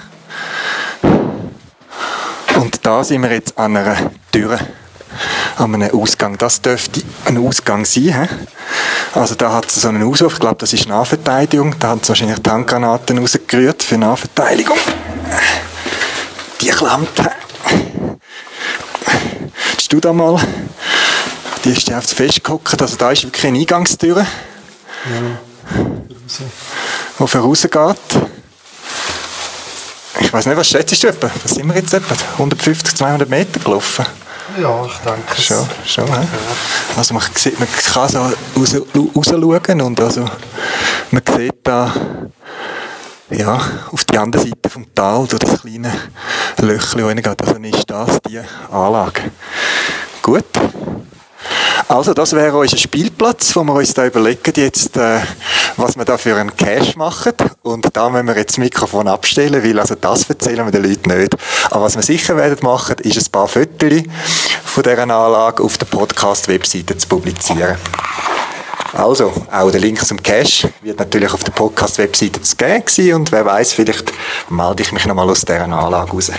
Und 2.56 2.84
da 2.84 3.04
sind 3.04 3.22
wir 3.22 3.30
jetzt 3.30 3.56
an 3.56 3.76
einer 3.76 4.10
Tür, 4.32 4.58
an 5.56 5.74
einem 5.74 5.90
Ausgang. 5.98 6.38
Das 6.38 6.60
dürfte 6.60 7.02
ein 7.24 7.38
Ausgang 7.38 7.84
sein. 7.84 8.02
He? 8.02 8.28
Also 9.14 9.34
da 9.34 9.52
hat 9.52 9.66
es 9.66 9.76
so 9.76 9.88
einen 9.88 10.02
Ausruf, 10.02 10.34
ich 10.34 10.40
glaube, 10.40 10.56
das 10.58 10.72
ist 10.72 10.88
Nahverteidigung. 10.88 11.78
Da 11.78 11.88
haben 11.88 12.00
sie 12.02 12.08
wahrscheinlich 12.10 12.40
Tankgranaten 12.40 13.18
rausgerührt 13.18 13.82
für 13.82 13.98
Nahverteidigung. 13.98 14.78
Die 16.60 16.68
klammt. 16.68 17.10
Hast 19.76 19.92
du 19.92 20.00
da 20.00 20.12
mal? 20.12 20.40
Die 21.64 21.70
ist 21.70 21.88
ja 21.88 21.98
aufs 21.98 22.12
festgehockt. 22.12 22.80
Also 22.80 22.96
da 22.96 23.10
ist 23.10 23.24
wirklich 23.24 23.46
eine 23.46 23.58
Eingangstür. 23.58 24.18
Ja. 24.18 24.26
Wo 27.18 27.26
vorausgeht. 27.26 27.96
Ich 30.20 30.32
weiß 30.32 30.46
nicht, 30.46 30.56
was 30.56 30.68
schätzt 30.68 31.02
du 31.02 31.08
etwa? 31.08 31.30
Was 31.42 31.52
sind 31.52 31.66
wir 31.66 31.76
jetzt 31.76 31.94
etwa? 31.94 32.14
150, 32.32 32.96
200 32.96 33.28
Meter 33.28 33.60
gelaufen? 33.60 34.04
Ja, 34.60 34.84
ich 34.84 34.96
denke 34.98 35.40
Schon, 35.40 35.68
schon, 35.86 36.06
ja. 36.06 36.26
Also 36.96 37.14
man, 37.14 37.22
sieht, 37.34 37.58
man 37.58 37.68
kann 37.92 38.08
so 38.08 38.18
raus, 38.18 38.76
rausschauen 39.14 39.80
und 39.80 40.00
also 40.00 40.24
man 41.10 41.22
sieht 41.36 41.54
da 41.62 41.92
ja, 43.30 43.60
auf 43.92 44.04
die 44.04 44.18
andere 44.18 44.42
Seite 44.42 44.68
vom 44.68 44.86
Tal 44.94 45.26
durch 45.26 45.38
das 45.38 45.60
kleine 45.60 45.92
Löchchen, 46.60 47.02
wo 47.02 47.06
reingeht. 47.06 47.40
Also 47.40 47.54
ist 47.56 47.90
das 47.90 48.18
die 48.26 48.40
Anlage. 48.70 49.30
Gut. 50.22 50.46
Also 51.88 52.12
das 52.12 52.32
wäre 52.32 52.56
unser 52.56 52.76
Spielplatz, 52.76 53.54
wo 53.56 53.62
wir 53.62 53.74
uns 53.74 53.94
da 53.94 54.06
überlegen 54.06 54.52
jetzt, 54.56 54.96
äh, 54.96 55.20
was 55.76 55.96
wir 55.96 56.04
da 56.04 56.18
für 56.18 56.36
einen 56.36 56.54
Cash 56.56 56.96
machen. 56.96 57.32
Und 57.62 57.88
da 57.92 58.10
müssen 58.10 58.26
wir 58.26 58.36
jetzt 58.36 58.52
das 58.52 58.58
Mikrofon 58.58 59.08
abstellen, 59.08 59.62
weil 59.62 59.78
also 59.78 59.94
das 59.94 60.28
erzählen 60.28 60.66
wir 60.66 60.72
den 60.72 60.84
Leuten 60.84 61.16
nicht. 61.16 61.36
Aber 61.70 61.84
was 61.84 61.96
wir 61.96 62.02
sicher 62.02 62.36
werden 62.36 62.58
machen, 62.62 62.96
ist 62.98 63.16
ein 63.16 63.32
paar 63.32 63.48
Fotos 63.48 64.02
von 64.64 64.82
dieser 64.82 65.02
Anlage 65.02 65.62
auf 65.62 65.78
der 65.78 65.86
Podcast-Webseite 65.86 66.96
zu 66.96 67.08
publizieren. 67.08 67.76
Also, 68.92 69.32
auch 69.52 69.70
der 69.70 69.80
Link 69.80 70.04
zum 70.04 70.22
Cash 70.22 70.66
wird 70.82 70.98
natürlich 70.98 71.32
auf 71.32 71.44
der 71.44 71.52
Podcast-Webseite 71.52 72.40
zu 72.42 72.56
geben 72.56 72.84
sein 72.86 73.14
und 73.14 73.32
wer 73.32 73.44
weiß, 73.44 73.74
vielleicht 73.74 74.12
melde 74.48 74.82
ich 74.82 74.92
mich 74.92 75.06
nochmal 75.06 75.28
aus 75.28 75.42
dieser 75.42 75.62
Anlage 75.62 76.10
raus. 76.10 76.32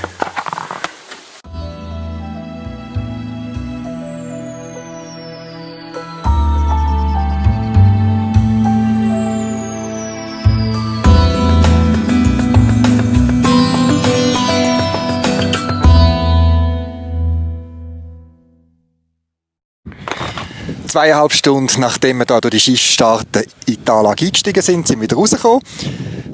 Zweieinhalb 20.90 21.34
Stunden, 21.34 21.80
nachdem 21.80 22.18
wir 22.18 22.26
da 22.26 22.42
durch 22.42 22.52
die 22.52 22.60
Schiffsstarten 22.60 23.44
in 23.68 23.78
die 23.86 23.92
Anlage 23.92 24.26
eingestiegen 24.26 24.62
sind, 24.64 24.88
sind 24.88 24.98
wir 24.98 25.04
wieder 25.04 25.18
rausgekommen. 25.18 25.62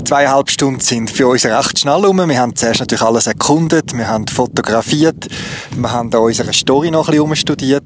Zweieinhalb 0.06 0.50
Stunden 0.50 0.80
sind 0.80 1.10
für 1.10 1.28
uns 1.28 1.46
recht 1.46 1.80
schnell 1.80 2.06
rum. 2.06 2.18
Wir 2.18 2.40
haben 2.40 2.56
zuerst 2.56 2.80
natürlich 2.80 3.02
alles 3.02 3.28
erkundet, 3.28 3.98
wir 3.98 4.08
haben 4.08 4.28
fotografiert, 4.28 5.28
wir 5.76 5.92
haben 5.92 6.10
da 6.10 6.20
unsere 6.20 6.54
Story 6.54 6.90
noch 6.90 7.08
ein 7.08 7.12
bisschen 7.12 7.24
umstudiert 7.24 7.84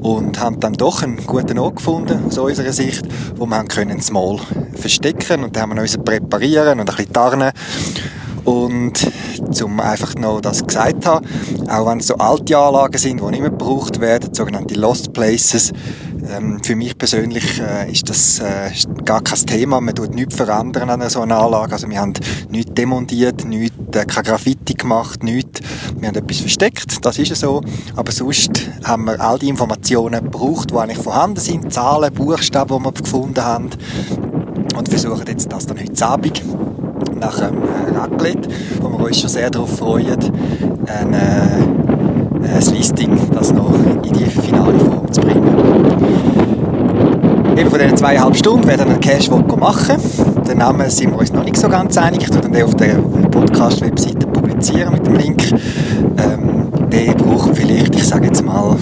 und 0.00 0.40
haben 0.40 0.58
dann 0.60 0.72
doch 0.72 1.02
einen 1.02 1.26
guten 1.26 1.58
Ort 1.58 1.76
gefunden, 1.76 2.26
aus 2.26 2.38
unserer 2.38 2.72
Sicht, 2.72 3.04
wo 3.36 3.46
wir 3.46 3.56
haben 3.56 3.68
können 3.68 3.98
das 3.98 4.10
Mal 4.10 4.38
verstecken 4.74 5.44
und 5.44 5.54
dann 5.56 5.62
haben 5.62 5.74
wir 5.74 5.82
uns 5.82 5.98
präparieren 5.98 6.80
und 6.80 6.88
ein 6.88 6.96
bisschen 6.96 7.12
tarnen 7.12 7.52
und 8.44 9.10
zum 9.52 9.80
einfach 9.80 10.14
noch 10.14 10.40
das 10.40 10.66
gesagt 10.66 11.06
haben, 11.06 11.26
auch 11.68 11.86
wenn 11.86 11.98
es 11.98 12.08
so 12.08 12.14
alte 12.16 12.56
Anlagen 12.56 12.98
sind, 12.98 13.20
die 13.20 13.24
nicht 13.26 13.40
mehr 13.40 13.50
gebraucht 13.50 14.00
werden, 14.00 14.34
sogenannte 14.34 14.74
Lost 14.74 15.12
Places, 15.12 15.72
ähm, 16.30 16.62
für 16.62 16.76
mich 16.76 16.96
persönlich 16.96 17.60
äh, 17.60 17.90
ist 17.90 18.08
das 18.08 18.40
äh, 18.40 18.70
gar 19.04 19.22
kein 19.22 19.38
Thema. 19.46 19.80
Man 19.80 19.94
tut 19.94 20.14
nichts 20.14 20.36
verändern 20.36 20.90
an 20.90 21.08
so 21.08 21.22
einer 21.22 21.38
Anlage. 21.38 21.72
Also 21.72 21.88
wir 21.88 21.98
haben 21.98 22.12
nichts 22.50 22.72
demontiert, 22.74 23.44
nichts, 23.44 23.76
äh, 23.96 24.04
kein 24.04 24.24
Graffiti 24.24 24.74
gemacht, 24.74 25.22
nichts. 25.22 25.60
Wir 25.98 26.08
haben 26.08 26.16
etwas 26.16 26.38
versteckt, 26.38 27.04
das 27.04 27.18
ist 27.18 27.34
so. 27.36 27.62
Aber 27.96 28.12
sonst 28.12 28.68
haben 28.84 29.04
wir 29.04 29.20
all 29.20 29.38
die 29.38 29.48
Informationen 29.48 30.24
gebraucht, 30.24 30.70
die 30.70 30.76
eigentlich 30.76 30.98
vorhanden 30.98 31.40
sind. 31.40 31.72
Zahlen, 31.72 32.12
Buchstaben, 32.12 32.78
die 32.78 32.84
wir 32.84 32.92
gefunden 32.92 33.44
haben. 33.44 33.70
Und 34.76 34.88
versuchen 34.88 35.24
jetzt 35.26 35.52
das 35.52 35.66
dann 35.66 35.80
heute 35.80 36.06
Abend 36.06 36.42
nach 37.20 37.38
dem 37.38 37.58
Raclette, 37.94 38.48
wo 38.80 38.98
wir 38.98 39.06
uns 39.06 39.20
schon 39.20 39.30
sehr 39.30 39.50
darauf 39.50 39.76
freuen, 39.76 40.18
ein, 40.86 41.12
äh, 41.12 42.56
ein 42.56 42.74
Listing 42.74 43.18
das 43.32 43.52
noch 43.52 43.74
in 44.02 44.12
die 44.12 44.24
finale 44.24 44.78
Form 44.78 45.12
zu 45.12 45.20
bringen. 45.20 45.40
Eben 47.56 47.70
von 47.70 47.78
diesen 47.78 47.96
zweieinhalb 47.96 48.36
Stunden 48.36 48.66
werden 48.66 48.86
wir 48.86 48.92
einen 48.92 49.00
Cash 49.00 49.30
machen. 49.30 49.96
Den 50.48 50.58
Namen 50.58 50.88
sind 50.88 51.10
wir 51.10 51.18
uns 51.18 51.32
noch 51.32 51.44
nicht 51.44 51.56
so 51.58 51.68
ganz 51.68 51.96
einig. 51.98 52.22
Ich 52.22 52.34
werde 52.34 52.48
den 52.48 52.64
auf 52.64 52.74
der 52.74 52.94
Podcast-Webseite 52.94 54.26
publizieren 54.26 54.94
mit 54.94 55.06
dem 55.06 55.16
Link. 55.16 55.52
Ähm, 55.52 56.68
der 56.90 57.12
braucht 57.14 57.54
vielleicht, 57.54 57.94
ich 57.94 58.08
sage 58.08 58.26
jetzt 58.26 58.44
mal, 58.44 58.76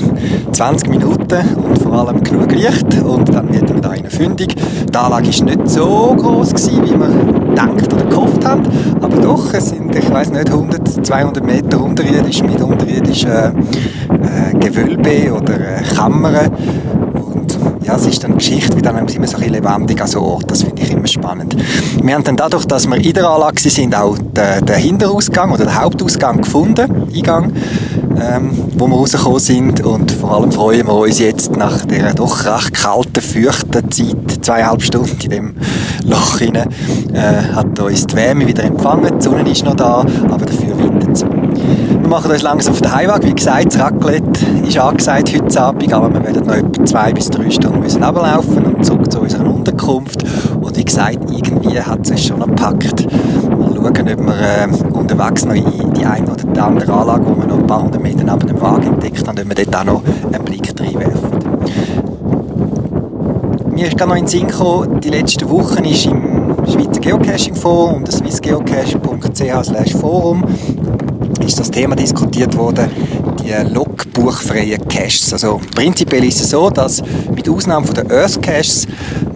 20 0.53 0.89
Minuten 0.91 1.41
und 1.57 1.79
vor 1.83 1.93
allem 1.93 2.23
genug 2.23 2.53
Licht 2.53 3.03
und 3.03 3.35
dann 3.35 3.49
hätten 3.49 3.75
wir 3.75 3.81
da 3.81 3.91
eine 3.91 4.11
fündig. 4.11 4.55
Die 4.55 4.97
Anlage 4.97 5.27
war 5.27 5.45
nicht 5.45 5.69
so 5.69 6.15
groß 6.17 6.55
wie 6.71 6.99
wir 6.99 7.48
gedacht 7.59 7.93
oder 7.93 8.05
gehofft 8.05 8.45
haben, 8.45 8.63
aber 9.01 9.17
doch, 9.17 9.53
es 9.53 9.71
sind, 9.71 9.95
ich 9.95 10.11
weiß 10.11 10.31
nicht, 10.31 10.49
100, 10.49 11.05
200 11.05 11.45
Meter 11.45 11.83
unterirdisch 11.83 12.43
mit 12.43 12.61
unterirdischen 12.61 13.31
äh, 13.31 14.55
Gewölbe 14.59 15.33
oder 15.33 15.55
äh, 15.55 15.83
Kammern 15.95 16.51
ja, 17.83 17.97
es 17.97 18.07
ist 18.07 18.23
dann 18.23 18.37
Geschichte, 18.37 18.77
wie 18.77 18.83
dann 18.83 18.99
immer 18.99 19.09
so 19.09 19.15
ein 19.15 19.23
bisschen 19.23 19.51
lebendig 19.51 19.99
an 20.03 20.07
so 20.07 20.21
Ort. 20.21 20.51
Das 20.51 20.63
finde 20.63 20.83
ich 20.83 20.93
immer 20.93 21.07
spannend. 21.07 21.57
Wir 22.03 22.15
haben 22.15 22.23
dann 22.23 22.37
dadurch, 22.37 22.67
dass 22.67 22.87
wir 22.87 22.97
in 22.97 23.13
der 23.15 23.27
Anlage 23.27 23.71
sind, 23.71 23.97
auch 23.97 24.19
den, 24.19 24.67
den 24.67 24.77
Hinterausgang 24.77 25.53
oder 25.53 25.65
den 25.65 25.81
Hauptausgang 25.81 26.43
gefunden, 26.43 27.09
Eingang, 27.15 27.53
ähm, 28.21 28.51
wo 28.77 28.87
wir 28.87 28.97
rausgekommen 28.97 29.39
sind 29.39 29.85
und 29.85 30.11
vor 30.13 30.37
allem 30.37 30.53
freuen 30.53 30.87
wir 30.87 30.95
uns 30.95 31.19
jetzt 31.19 31.57
nach 31.57 31.85
der 31.87 32.15
doch 32.15 32.45
recht 32.45 32.75
kalten, 32.75 33.21
feuchten 33.21 33.91
Zeit, 33.91 34.45
zweieinhalb 34.45 34.83
Stunden 34.83 35.19
in 35.23 35.31
dem 35.31 35.55
Loch 36.05 36.39
hinein, 36.39 36.69
äh, 37.13 37.55
hat 37.55 37.79
uns 37.79 38.07
die 38.07 38.17
Wärme 38.17 38.47
wieder 38.47 38.65
empfangen, 38.65 39.19
die 39.19 39.25
Sonne 39.25 39.51
ist 39.51 39.65
noch 39.65 39.77
da, 39.77 40.05
aber 40.31 40.47
dafür 40.47 40.79
windet 40.79 41.11
es. 41.13 41.25
Wir 42.09 42.09
machen 42.09 42.31
uns 42.31 42.43
langsam 42.43 42.73
auf 42.73 42.81
den 42.81 42.91
Heimweg. 42.91 43.25
Wie 43.25 43.35
gesagt, 43.35 43.67
das 43.67 43.79
Raclette 43.79 44.47
ist 44.67 44.79
angesagt 44.79 45.31
heute 45.35 45.61
Abend, 45.61 45.93
aber 45.93 46.13
wir 46.15 46.25
werden 46.25 46.47
noch 46.47 46.55
etwa 46.55 46.85
zwei 46.87 47.13
bis 47.13 47.29
drei 47.29 47.51
Stunden 47.51 47.81
müssen 47.81 48.03
runterlaufen 48.03 48.65
und 48.65 48.85
zurück 48.85 49.13
zu 49.13 49.21
unserer 49.21 49.47
Unterkunft. 49.47 50.25
Wie 50.79 50.85
gesagt, 50.85 51.19
irgendwie 51.29 51.81
hat 51.81 52.05
es 52.05 52.13
uns 52.13 52.25
schon 52.25 52.39
gepackt. 52.39 53.05
Mal 53.51 53.75
schauen, 53.75 53.87
ob 53.87 53.97
wir 53.97 54.15
äh, 54.15 54.69
unterwegs 54.93 55.45
noch 55.45 55.55
in 55.57 55.93
die 55.93 56.07
eine 56.07 56.31
oder 56.31 56.45
die 56.45 56.61
andere 56.61 56.93
Anlage, 56.93 57.27
wo 57.27 57.41
wir 57.41 57.49
noch 57.49 57.59
ein 57.59 57.67
paar 57.67 57.83
hundert 57.83 58.01
Meter 58.01 58.23
neben 58.23 58.47
dem 58.47 58.61
Wagen 58.61 58.87
entdeckt 58.87 59.27
haben, 59.27 59.41
ob 59.41 59.49
wir 59.49 59.65
dort 59.65 59.77
auch 59.77 59.85
noch 59.85 60.03
einen 60.33 60.45
Blick 60.45 60.73
reinwerfen. 60.79 61.31
mir 63.73 63.89
ist 63.89 63.97
gerade 63.97 64.11
noch 64.11 64.17
in 64.17 64.25
den 64.25 64.29
Sinn 64.29 64.47
gekommen, 64.47 65.01
die 65.01 65.11
letzten 65.11 65.51
Wochen 65.51 65.83
ist 65.83 66.07
im 66.07 66.55
Schweizer 66.71 67.01
Geocaching 67.01 67.57
Forum 67.57 67.97
und 67.97 68.13
swissgeocache.ch 68.13 69.97
forum 70.01 70.45
ist 71.45 71.59
das 71.59 71.71
Thema 71.73 71.97
diskutiert 71.97 72.57
worden, 72.57 72.89
die 73.43 73.53
logbuchfreien 73.73 74.87
Caches. 74.87 75.33
Also 75.33 75.61
prinzipiell 75.75 76.25
ist 76.25 76.41
es 76.41 76.51
so, 76.51 76.71
dass 76.71 77.03
mit 77.35 77.49
Ausnahme 77.49 77.87
von 77.87 77.95
den 77.95 78.11
Earth 78.13 78.41
Caches 78.43 78.87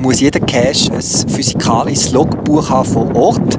muss 0.02 0.20
jeder 0.20 0.40
Cache 0.40 0.92
ein 0.92 1.00
physikalisches 1.00 2.12
Logbuch 2.12 2.68
haben 2.68 2.88
vor 2.88 3.14
Ort. 3.14 3.56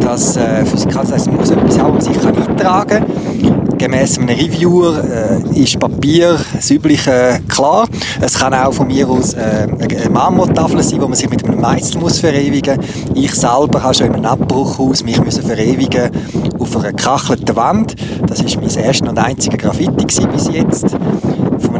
Das 0.00 0.36
äh, 0.36 0.64
physikalisch 0.66 1.12
heißt, 1.12 1.26
man 1.28 1.36
muss 1.36 1.50
etwas 1.50 1.78
haben, 1.78 1.96
was 1.96 2.04
sich 2.04 2.16
eintragen 2.26 2.88
kann 2.88 3.62
gemäß 3.82 4.16
einem 4.18 4.28
Reviewer 4.28 5.02
äh, 5.02 5.60
ist 5.60 5.76
Papier 5.76 6.38
das 6.54 6.70
Übliche 6.70 7.40
klar. 7.48 7.88
Es 8.20 8.38
kann 8.38 8.54
auch 8.54 8.72
von 8.72 8.86
mir 8.86 9.08
aus 9.08 9.34
äh, 9.34 9.66
eine 9.66 10.08
Marmortafel 10.08 10.80
sein, 10.84 11.00
wo 11.00 11.08
man 11.08 11.16
sich 11.16 11.28
mit 11.28 11.44
einem 11.44 11.60
Meißel 11.60 12.00
muss 12.00 12.20
verewigen 12.20 12.76
muss. 12.76 12.86
Ich 13.16 13.34
selber 13.34 13.82
habe 13.82 13.92
schon 13.92 14.06
in 14.06 14.14
einem 14.14 14.26
Abbruchhaus 14.26 15.02
mich 15.02 15.20
müssen 15.20 15.42
verewigen 15.42 16.12
auf 16.60 16.76
einer 16.76 16.92
gekachelten 16.92 17.56
Wand. 17.56 17.96
Das 18.28 18.40
ist 18.40 18.54
mein 18.54 18.70
erstes 18.70 19.08
und 19.08 19.18
einziger 19.18 19.56
Graffiti 19.56 20.06
bis 20.28 20.48
jetzt. 20.52 20.96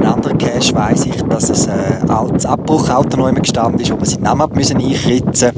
Einem 0.03 0.15
anderen 0.15 0.37
Cache 0.37 0.75
weiss 0.75 1.07
ich, 1.07 1.23
dass 1.23 1.49
es 1.49 1.69
ein 1.69 2.09
äh, 2.09 2.11
altes 2.11 2.45
Abbruchauto 2.45 3.17
noch 3.17 3.33
gestanden 3.41 3.81
ist, 3.81 3.93
wo 3.93 3.95
man 3.95 4.05
seinen 4.05 4.25
Namen 4.25 4.51
müssen 4.53 4.79
einritzen 4.79 5.53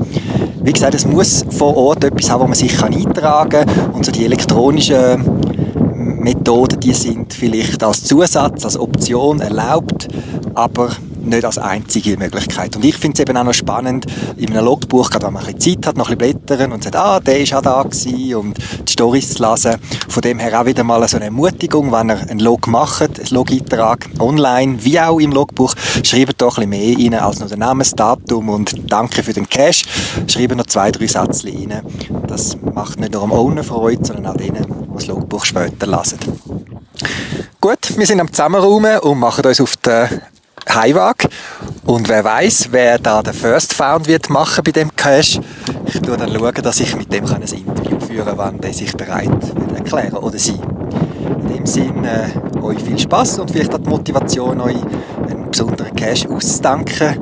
Wie 0.63 0.73
gesagt, 0.73 0.95
es 0.95 1.07
muss 1.07 1.47
vor 1.49 1.75
Ort 1.79 2.05
etwas 2.05 2.31
haben, 2.31 2.43
wo 2.43 2.45
man 2.45 2.55
sich 2.55 2.83
eintragen 2.83 3.67
kann. 3.67 3.91
Und 3.95 4.05
so 4.05 4.13
die 4.13 4.27
elektronischen 4.27 5.25
Methoden, 5.95 6.79
die 6.79 6.93
sind 6.93 7.33
vielleicht 7.33 7.83
als 7.83 8.05
Zusatz, 8.05 8.67
als 8.67 8.79
Option 8.79 9.41
erlaubt, 9.41 10.09
aber 10.55 10.91
nicht 11.27 11.45
als 11.45 11.59
einzige 11.59 12.17
Möglichkeit. 12.17 12.77
Und 12.77 12.85
ich 12.85 12.97
finde 12.97 13.15
es 13.15 13.21
eben 13.21 13.37
auch 13.37 13.45
noch 13.45 13.55
spannend, 13.55 14.07
in 14.37 14.51
einem 14.51 14.65
Logbuch, 14.65 15.11
gerade 15.11 15.27
wenn 15.27 15.35
man 15.35 15.45
ein 15.45 15.55
bisschen 15.55 15.83
Zeit 15.83 15.87
hat, 15.87 15.97
noch 15.97 16.11
ein 16.11 16.19
bisschen 16.19 16.41
blättern 16.41 16.73
und 16.73 16.85
sagt, 16.85 16.97
ah, 16.97 17.21
der 17.21 17.41
ist 17.41 17.55
auch 17.55 17.63
da 17.63 17.81
und 17.83 17.95
die 18.59 18.93
Storys 18.93 19.35
zu 19.35 19.49
lesen. 19.49 19.77
Von 20.09 20.23
dem 20.23 20.39
her 20.39 20.61
auch 20.61 20.67
wieder 20.67 20.85
mal 20.85 21.07
so 21.09 21.17
eine 21.17 21.27
Ermutigung, 21.27 21.93
wenn 21.93 22.11
ihr 22.11 22.21
einen 22.21 22.41
Log 22.41 22.67
macht, 22.67 23.19
einen 23.19 23.29
Log-Eintrag 23.31 24.09
online, 24.19 24.83
wie 24.85 25.01
auch 25.01 25.19
im 25.19 25.33
Logbuch, 25.33 25.75
schreibt 26.03 26.41
doch 26.41 26.59
ein 26.59 26.71
bisschen 26.71 26.97
mehr 26.97 27.13
rein 27.13 27.23
als 27.23 27.41
nur 27.41 27.49
den 27.49 27.61
Namensdatum 27.61 28.49
und 28.49 28.91
danke 28.91 29.23
für 29.23 29.33
den 29.33 29.49
Cash. 29.49 29.83
Schreibt 30.27 30.57
noch 30.57 30.67
zwei, 30.67 30.91
drei 30.91 31.07
Sätze 31.07 31.49
rein. 31.49 31.83
Das 32.27 32.57
macht 32.75 33.01
nicht 33.01 33.13
nur 33.13 33.23
am 33.23 33.33
Owner 33.33 33.65
Freude, 33.65 34.05
sondern 34.05 34.27
auch 34.27 34.37
denen, 34.37 34.65
die 34.65 34.95
das 34.95 35.07
Logbuch 35.07 35.45
später 35.45 35.87
lesen. 35.87 36.19
Gut, 37.61 37.97
wir 37.97 38.07
sind 38.07 38.21
am 38.21 38.31
Zusammenraumen 38.31 38.99
und 39.01 39.19
machen 39.19 39.45
uns 39.45 39.61
auf 39.61 39.77
den 39.77 40.09
Heimwag. 40.73 41.27
Und 41.85 42.09
wer 42.09 42.25
weiß, 42.25 42.69
wer 42.71 42.99
da 42.99 43.23
den 43.23 43.35
First 43.35 43.75
Found 43.75 44.07
wird 44.07 44.31
machen 44.31 44.63
bei 44.65 44.73
dem 44.73 44.95
Cache. 44.95 45.41
Ich 45.87 46.01
tue 46.01 46.17
dann 46.17 46.33
schauen, 46.33 46.55
dass 46.63 46.81
ich 46.81 46.97
mit 46.97 47.13
dem 47.13 47.27
ein 47.27 47.43
Interview 47.43 47.99
führen 48.01 48.37
kann, 48.37 48.55
wenn 48.55 48.61
der 48.61 48.73
sich 48.73 48.93
bereit 48.97 49.31
wird 49.31 49.73
erklären 49.77 50.17
oder 50.17 50.39
sie. 50.39 50.59
In 51.41 51.57
dem 51.57 51.67
Sinne, 51.67 52.33
äh, 52.55 52.59
euch 52.61 52.83
viel 52.83 52.99
Spaß 52.99 53.41
und 53.41 53.51
vielleicht 53.51 53.73
hat 53.73 53.85
die 53.85 53.91
Motivation, 53.91 54.61
euch 54.61 54.77
einen 55.29 55.51
besonderen 55.51 55.95
Cache 55.95 56.29
auszudenken, 56.29 57.19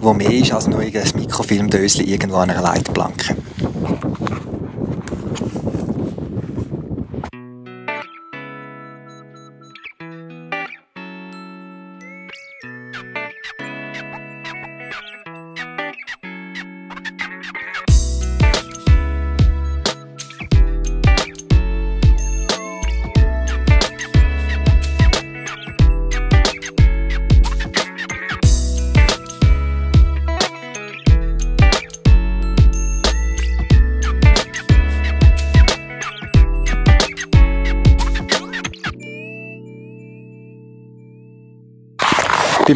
wo 0.00 0.12
mehr 0.12 0.32
ist 0.32 0.52
als 0.52 0.66
nur 0.66 0.80
ein 0.80 0.92
Mikrofilmdöschen 1.14 2.06
irgendwo 2.06 2.36
an 2.36 2.50
einer 2.50 2.62
Leitplanke. 2.62 3.36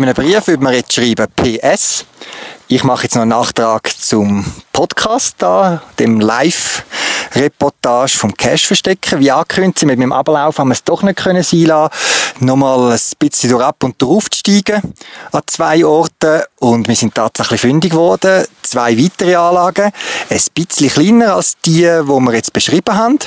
Einem 0.03 0.15
Brief 0.15 0.47
würde 0.47 0.63
man 0.63 0.75
jetzt 0.75 0.93
schreiben 0.93 1.27
PS. 1.37 2.05
Ich 2.73 2.85
mache 2.85 3.03
jetzt 3.03 3.17
noch 3.17 3.23
einen 3.23 3.31
Nachtrag 3.31 3.91
zum 3.99 4.45
Podcast 4.73 5.35
da, 5.39 5.83
dem 5.99 6.21
Live-Reportage 6.21 8.17
vom 8.17 8.33
Cash 8.37 8.69
verstecken. 8.69 9.19
Wie 9.19 9.33
angekündigt, 9.33 9.87
mit 9.87 9.99
meinem 9.99 10.13
Ablauf 10.13 10.57
haben 10.57 10.69
wir 10.69 10.75
es 10.75 10.85
doch 10.85 11.03
nicht 11.03 11.19
können 11.19 11.43
sein 11.43 11.63
lassen, 11.63 11.93
nochmal 12.39 12.93
ein 12.93 13.01
bisschen 13.19 13.51
durch 13.51 13.65
ab 13.65 13.83
und 13.83 14.01
drauf 14.01 14.31
zu 14.31 14.39
steigen 14.39 14.95
an 15.33 15.43
zwei 15.47 15.85
Orten 15.85 16.45
und 16.61 16.87
wir 16.87 16.95
sind 16.95 17.17
tatsächlich 17.17 17.61
fündig 17.61 17.91
geworden. 17.91 18.47
Zwei 18.63 18.97
weitere 18.97 19.35
Anlagen, 19.35 19.91
ein 20.31 20.41
bisschen 20.55 20.91
kleiner 20.91 21.35
als 21.35 21.57
die, 21.67 21.81
die 21.81 22.07
wir 22.07 22.35
jetzt 22.35 22.53
beschrieben 22.53 22.97
haben, 22.97 23.19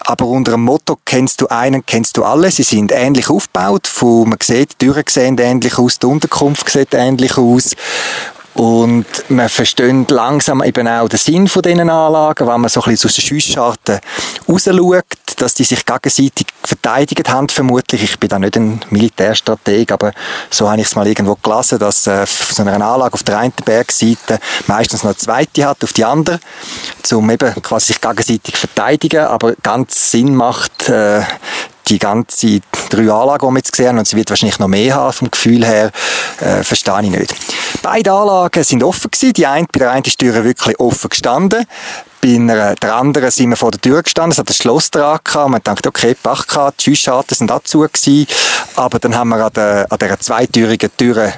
aber 0.00 0.26
unter 0.26 0.52
dem 0.52 0.64
Motto 0.64 0.98
kennst 1.04 1.40
du 1.40 1.46
einen, 1.46 1.86
kennst 1.86 2.16
du 2.16 2.24
alle. 2.24 2.50
Sie 2.50 2.64
sind 2.64 2.90
ähnlich 2.90 3.30
aufgebaut, 3.30 3.86
von, 3.86 4.30
man 4.30 4.38
sieht, 4.42 4.72
die 4.80 4.86
Türen 4.86 5.04
sehen 5.08 5.38
ähnlich 5.38 5.78
aus, 5.78 6.00
die 6.00 6.06
Unterkunft 6.06 6.68
sieht 6.68 6.94
ähnlich 6.94 7.38
aus 7.38 7.76
und 8.54 9.06
man 9.28 9.48
versteht 9.48 10.10
langsam 10.10 10.62
eben 10.62 10.86
auch 10.86 11.08
den 11.08 11.18
Sinn 11.18 11.48
von 11.48 11.62
diesen 11.62 11.88
Anlagen, 11.88 12.46
wenn 12.46 12.60
man 12.60 12.68
so 12.68 12.82
ein 12.82 12.90
bisschen 12.90 13.08
aus 13.08 13.14
den 13.14 13.24
Schussscharten 13.24 14.00
rausschaut, 14.48 15.04
dass 15.38 15.54
die 15.54 15.64
sich 15.64 15.84
gegenseitig 15.86 16.46
verteidigt 16.62 17.28
haben, 17.30 17.48
vermutlich. 17.48 18.02
Ich 18.02 18.20
bin 18.20 18.28
da 18.28 18.38
nicht 18.38 18.56
ein 18.56 18.80
Militärstrateg, 18.90 19.90
aber 19.90 20.12
so 20.50 20.68
habe 20.70 20.80
ich 20.80 20.86
es 20.86 20.94
mal 20.94 21.06
irgendwo 21.06 21.36
gelesen, 21.36 21.78
dass 21.78 22.06
äh, 22.06 22.26
so 22.26 22.62
eine 22.62 22.74
Anlage 22.74 23.14
auf 23.14 23.22
der 23.22 23.38
einen 23.38 23.52
Bergseite 23.64 24.38
meistens 24.66 25.02
noch 25.02 25.10
eine 25.10 25.16
zweite 25.16 25.66
hat 25.66 25.82
auf 25.82 25.92
die 25.92 26.04
andere, 26.04 26.38
um 27.12 27.30
eben 27.30 27.54
quasi 27.62 27.86
sich 27.86 28.00
gegenseitig 28.00 28.56
verteidigen, 28.56 29.24
aber 29.24 29.54
ganz 29.62 30.10
Sinn 30.10 30.34
macht, 30.34 30.88
äh, 30.88 31.22
die 31.92 31.98
ganze 31.98 32.60
drei 32.88 33.10
Anlagen, 33.12 33.46
die 33.46 33.52
wir 33.52 33.58
jetzt 33.58 33.72
gesehen 33.72 33.88
haben, 33.88 33.98
und 33.98 34.08
sie 34.08 34.16
wird 34.16 34.30
wahrscheinlich 34.30 34.58
noch 34.58 34.68
mehr 34.68 34.94
haben 34.94 35.12
vom 35.12 35.30
Gefühl 35.30 35.64
her, 35.64 35.90
äh, 36.40 36.62
verstehe 36.62 37.02
ich 37.02 37.10
nicht. 37.10 37.34
Beide 37.82 38.12
Anlagen 38.12 38.64
sind 38.64 38.82
offen 38.82 39.10
gewesen. 39.10 39.34
Die 39.34 39.46
eine, 39.46 39.66
bei 39.70 39.78
der 39.78 39.90
einen 39.90 40.04
ist 40.04 40.20
die 40.20 40.26
Tür 40.26 40.42
wirklich 40.44 40.78
offen 40.80 41.10
gestanden. 41.10 41.66
Bei 42.22 42.34
einer, 42.34 42.74
der 42.76 42.94
anderen 42.94 43.30
sind 43.30 43.50
wir 43.50 43.56
vor 43.56 43.72
der 43.72 43.80
Tür 43.80 44.02
gestanden, 44.02 44.32
es 44.32 44.38
hat 44.38 44.48
ein 44.48 44.54
Schloss 44.54 44.90
dran 44.90 45.18
gehabt, 45.24 45.50
man 45.50 45.60
dachte, 45.62 45.88
okay, 45.88 46.16
Bach 46.22 46.46
gehabt, 46.46 46.80
die 46.86 46.90
Schussscharten 46.90 47.36
sind 47.36 47.50
dazu 47.50 47.80
gewesen. 47.80 48.26
Aber 48.76 48.98
dann 48.98 49.14
haben 49.14 49.28
wir 49.30 49.44
an, 49.44 49.52
der, 49.52 49.86
an 49.90 49.98
dieser 49.98 50.20
zweitürigen 50.20 50.96
Tür 50.96 51.32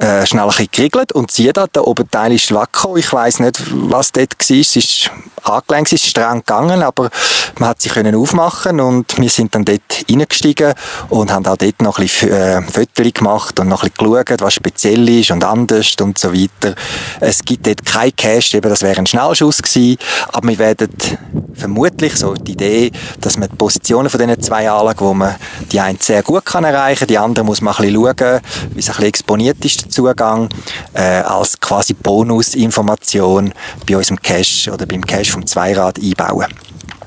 äh, 0.00 0.24
schnell 0.26 0.44
ein 0.44 0.48
bisschen 0.48 0.68
geriegelt 0.72 1.12
und 1.12 1.30
siehe 1.30 1.52
da, 1.52 1.66
der 1.66 1.86
Oberteil 1.86 2.32
ist 2.32 2.52
wacker. 2.52 2.96
Ich 2.96 3.12
weiss 3.12 3.38
nicht, 3.38 3.60
was 3.70 4.12
dort 4.12 4.34
war. 4.38 4.56
Es 4.56 4.76
ist 4.76 5.10
angelenkt, 5.42 5.92
es 5.92 6.02
ist 6.02 6.10
streng 6.10 6.38
gegangen, 6.38 6.82
aber 6.82 7.10
man 7.58 7.70
hat 7.70 7.82
sich 7.82 7.92
können 7.92 8.14
aufmachen 8.14 8.80
und 8.80 9.18
wir 9.18 9.30
sind 9.30 9.54
dann 9.54 9.64
dort 9.64 9.80
reingestiegen 10.08 10.74
und 11.08 11.32
haben 11.32 11.46
auch 11.46 11.56
dort 11.56 11.82
noch 11.82 11.98
ein 11.98 12.04
bisschen 12.04 12.32
äh, 12.32 12.62
Fotos 12.62 13.12
gemacht 13.12 13.60
und 13.60 13.68
noch 13.68 13.82
ein 13.82 13.90
bisschen 13.90 14.12
geschaut, 14.12 14.40
was 14.40 14.54
speziell 14.54 15.08
ist 15.08 15.30
und 15.30 15.44
anders 15.44 15.94
und 16.00 16.18
so 16.18 16.32
weiter. 16.32 16.74
Es 17.20 17.44
gibt 17.44 17.66
dort 17.66 17.84
kein 17.84 18.14
Cache, 18.16 18.56
eben 18.56 18.68
das 18.68 18.82
wäre 18.82 18.98
ein 18.98 19.06
Schnellschuss 19.06 19.62
gewesen, 19.62 19.98
aber 20.32 20.48
wir 20.48 20.58
werden 20.58 20.88
vermutlich 21.54 22.16
so 22.16 22.34
die 22.34 22.52
Idee, 22.52 22.92
dass 23.20 23.36
man 23.36 23.48
die 23.48 23.56
Positionen 23.56 24.08
von 24.08 24.18
diesen 24.18 24.42
zwei 24.42 24.70
Anlagen, 24.70 25.00
wo 25.00 25.14
man 25.14 25.36
die 25.70 25.80
eine 25.80 25.98
sehr 26.00 26.22
gut 26.22 26.44
kann 26.44 26.64
erreichen, 26.64 27.06
die 27.06 27.18
andere 27.18 27.44
muss 27.44 27.60
man 27.60 27.74
ein 27.74 27.82
bisschen 27.82 27.94
schauen, 27.94 28.40
wie 28.74 28.80
es 28.80 28.88
ein 28.88 28.92
bisschen 28.92 29.04
exponiert 29.04 29.64
ist, 29.64 29.89
Zugang 29.90 30.48
äh, 30.94 31.20
als 31.20 31.58
quasi 31.60 31.94
Bonusinformation 31.94 33.52
bei 33.88 33.96
unserem 33.96 34.20
Cache 34.20 34.72
oder 34.72 34.86
beim 34.86 35.04
Cache 35.04 35.32
vom 35.32 35.46
Zweirad 35.46 35.98
einbauen. 35.98 36.46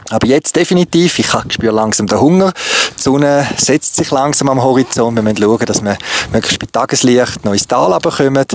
Aber 0.10 0.28
jetzt 0.28 0.56
definitiv, 0.56 1.18
ich 1.18 1.28
spüre 1.50 1.74
langsam 1.74 2.06
den 2.08 2.20
Hunger. 2.20 2.54
Die 2.98 3.02
Sonne 3.02 3.48
setzt 3.58 3.96
sich 3.96 4.12
langsam 4.12 4.50
am 4.50 4.62
Horizont. 4.62 5.16
Wir 5.16 5.24
müssen 5.24 5.38
schauen, 5.38 5.66
dass 5.66 5.84
wir 5.84 5.98
möglichst 6.32 6.60
bei 6.60 6.68
Tageslicht 6.72 7.44
noch 7.44 7.54
ins 7.54 7.68
Tal 7.68 7.98
kommen. 8.00 8.46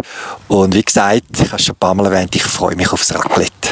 Und 0.46 0.74
wie 0.74 0.84
gesagt, 0.84 1.24
ich 1.32 1.46
habe 1.46 1.56
es 1.56 1.64
schon 1.64 1.74
ein 1.74 1.78
paar 1.78 1.94
Mal 1.94 2.06
erwähnt, 2.06 2.34
ich 2.36 2.44
freue 2.44 2.76
mich 2.76 2.92
aufs 2.92 3.12
Raclette. 3.12 3.68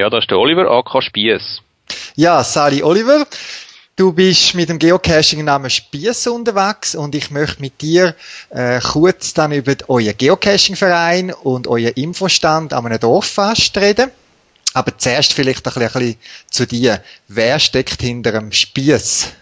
Ja, 0.00 0.08
das 0.08 0.24
ist 0.24 0.30
der 0.30 0.38
Oliver, 0.38 0.70
AK 0.70 1.02
Spiess. 1.02 1.60
Ja, 2.16 2.42
Sali 2.42 2.82
Oliver. 2.82 3.26
Du 3.96 4.14
bist 4.14 4.54
mit 4.54 4.70
dem 4.70 4.78
Geocaching-Namen 4.78 5.68
Spiess 5.68 6.26
unterwegs 6.26 6.94
und 6.94 7.14
ich 7.14 7.30
möchte 7.30 7.60
mit 7.60 7.82
dir 7.82 8.16
äh, 8.48 8.80
kurz 8.80 9.34
dann 9.34 9.52
über 9.52 9.74
euren 9.88 10.16
Geocaching-Verein 10.16 11.34
und 11.34 11.68
euren 11.68 11.92
Infostand 11.92 12.72
an 12.72 12.86
einem 12.86 12.98
Dorffest 12.98 13.76
reden. 13.76 14.10
Aber 14.72 14.96
zuerst 14.96 15.34
vielleicht 15.34 15.66
ein 15.66 15.74
bisschen, 15.74 15.82
ein 15.82 15.92
bisschen 15.92 16.16
zu 16.48 16.66
dir. 16.66 17.04
Wer 17.28 17.58
steckt 17.58 18.00
hinter 18.00 18.32
dem 18.32 18.52
Spiess? 18.52 19.34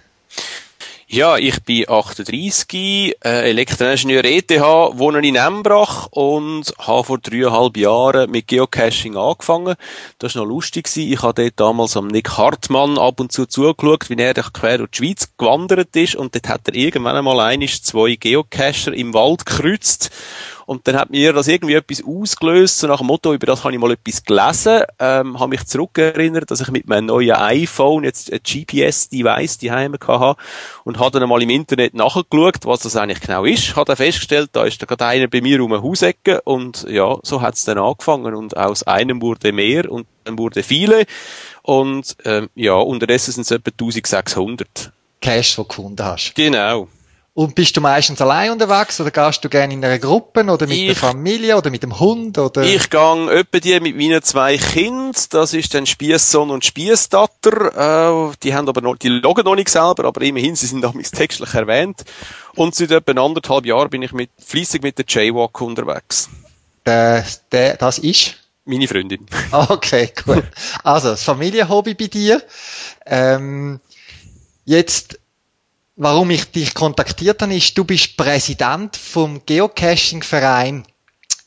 Ja, 1.11 1.39
ich 1.39 1.63
bin 1.63 1.89
38, 1.89 3.17
äh, 3.25 3.49
Elektroingenieur 3.49 4.27
ETH, 4.27 4.51
wohne 4.51 5.27
in 5.27 5.37
Embrach 5.37 6.07
und 6.11 6.75
habe 6.79 7.03
vor 7.03 7.17
dreieinhalb 7.17 7.79
Jahren 7.79 8.31
mit 8.31 8.49
Geocaching 8.49 9.17
angefangen. 9.17 9.77
Das 10.19 10.35
war 10.35 10.43
noch 10.43 10.51
lustig. 10.51 10.87
Ich 10.99 11.23
habe 11.23 11.45
dort 11.45 11.59
damals 11.59 11.97
am 11.97 12.09
Nick 12.09 12.37
Hartmann 12.37 12.99
ab 12.99 13.21
und 13.21 13.33
zu 13.33 13.47
zugeschaut, 13.47 14.11
wie 14.11 14.21
er 14.21 14.35
quer 14.35 14.77
durch 14.77 14.91
die 14.91 14.99
Schweiz 14.99 15.33
gewandert 15.39 15.97
ist 15.97 16.15
und 16.15 16.35
dort 16.35 16.47
hat 16.51 16.69
er 16.69 16.75
irgendwann 16.75 17.17
einmal 17.17 17.41
einisch 17.41 17.83
zwei 17.83 18.17
Geocacher 18.17 18.93
im 18.93 19.15
Wald 19.15 19.47
gekreuzt 19.47 20.11
und 20.69 20.87
dann 20.87 20.97
hat 20.97 21.09
mir 21.09 21.33
das 21.33 21.49
irgendwie 21.49 21.77
etwas 21.77 22.05
ausgelöst, 22.05 22.79
so 22.79 22.89
nach 22.89 22.99
dem 22.99 23.07
Motto, 23.07 23.33
über 23.33 23.47
das 23.47 23.65
habe 23.65 23.73
ich 23.73 23.81
mal 23.81 23.91
etwas 23.91 24.23
gelesen, 24.23 24.83
ähm, 24.99 25.41
habe 25.41 25.49
mich 25.49 25.65
zurückerinnert, 25.65 26.51
dass 26.51 26.61
ich 26.61 26.69
mit 26.69 26.87
meinem 26.87 27.07
neuen 27.07 27.31
iPhone 27.31 28.05
jetzt 28.05 28.31
ein 28.31 28.41
GPS-Device 28.45 29.57
die 29.57 29.73
Heime 29.73 29.97
hatte 30.07 30.39
und 30.85 30.99
habe 30.99 31.19
dann 31.19 31.27
mal 31.27 31.43
im 31.43 31.49
Internet 31.49 31.95
nachgeschaut, 31.95 32.67
was 32.67 32.81
das 32.81 32.97
eigentlich 32.97 33.23
genau 33.23 33.47
ist, 33.47 33.77
habe 33.77 33.87
dann 33.87 33.97
festgestellt, 33.97 34.51
da 34.53 34.67
ist 34.67 34.83
da 34.83 34.85
gerade 34.85 35.07
einer 35.07 35.27
bei 35.27 35.41
mir 35.41 35.65
um 35.65 35.73
eine 35.73 35.83
Hausecke 35.83 36.43
und 36.43 36.85
ja, 36.87 37.17
so 37.23 37.41
hat 37.41 37.55
es 37.55 37.65
dann 37.65 37.79
angefangen 37.79 38.35
und 38.35 38.55
aus 38.55 38.83
einem 38.83 39.23
wurde 39.23 39.53
mehr 39.53 39.91
und 39.91 40.07
dann 40.25 40.37
wurde 40.37 40.63
viele 40.63 41.07
und 41.63 42.15
ähm, 42.27 42.51
ja, 42.55 42.75
unterdessen 42.75 43.33
sind 43.33 43.45
es 43.45 43.51
etwa 43.53 43.71
1600. 43.71 44.93
Cash, 45.23 45.53
die 45.53 45.63
du 45.63 45.65
gefunden 45.65 46.05
hast. 46.05 46.35
Genau. 46.35 46.89
Und 47.39 47.55
bist 47.55 47.77
du 47.77 47.81
meistens 47.81 48.21
allein 48.21 48.51
unterwegs 48.51 49.01
oder 49.01 49.13
gehst 49.13 49.45
du 49.45 49.49
gerne 49.49 49.73
in 49.73 49.85
einer 49.85 50.01
Gruppe 50.01 50.43
oder 50.43 50.67
mit 50.67 50.77
ich, 50.77 50.87
der 50.87 50.97
Familie 50.97 51.57
oder 51.57 51.71
mit 51.71 51.85
dem 51.85 52.01
Hund? 52.01 52.37
Oder? 52.37 52.65
Ich 52.65 52.91
gehe 52.91 53.29
öppe 53.29 53.61
die 53.61 53.79
mit 53.79 53.97
meinen 53.97 54.21
zwei 54.25 54.57
Kindern. 54.57 55.13
Das 55.31 55.55
ist 55.55 55.73
dann 55.73 55.87
Spiesssohn 55.87 56.51
und 56.51 56.65
Spiessdatter. 56.65 58.33
Äh, 58.33 58.37
die 58.43 58.55
haben 58.57 58.69
aber 58.69 58.81
noch, 58.81 58.97
die 58.97 59.09
loggen 59.09 59.45
noch 59.45 59.55
nicht 59.55 59.69
selber, 59.69 60.07
aber 60.07 60.21
immerhin, 60.23 60.57
sie 60.57 60.67
sind 60.67 60.81
damals 60.83 61.13
textlich 61.13 61.55
erwähnt. 61.55 62.05
Und 62.57 62.75
seit 62.75 62.91
etwa 62.91 63.13
anderthalb 63.23 63.67
Jahren 63.67 63.89
bin 63.89 64.03
ich 64.03 64.11
mit, 64.11 64.31
fließig 64.45 64.83
mit 64.83 64.99
der 64.99 65.05
Jaywalk 65.07 65.61
unterwegs. 65.61 66.29
Der, 66.87 67.25
der, 67.53 67.77
das 67.77 67.99
ist? 67.99 68.35
Meine 68.65 68.89
Freundin. 68.89 69.25
Okay, 69.53 70.13
gut. 70.25 70.43
Also, 70.83 71.11
das 71.11 71.23
Familienhobby 71.23 71.95
bei 71.95 72.09
dir. 72.09 72.43
Ähm, 73.07 73.79
jetzt, 74.65 75.21
warum 75.99 76.31
ich 76.31 76.51
dich 76.51 76.75
kontaktiert 76.75 77.43
habe, 77.43 77.55
ist, 77.55 77.77
du 77.77 77.85
bist 77.85 78.17
Präsident 78.17 78.97
vom 78.97 79.43
Geocaching-Verein 79.45 80.85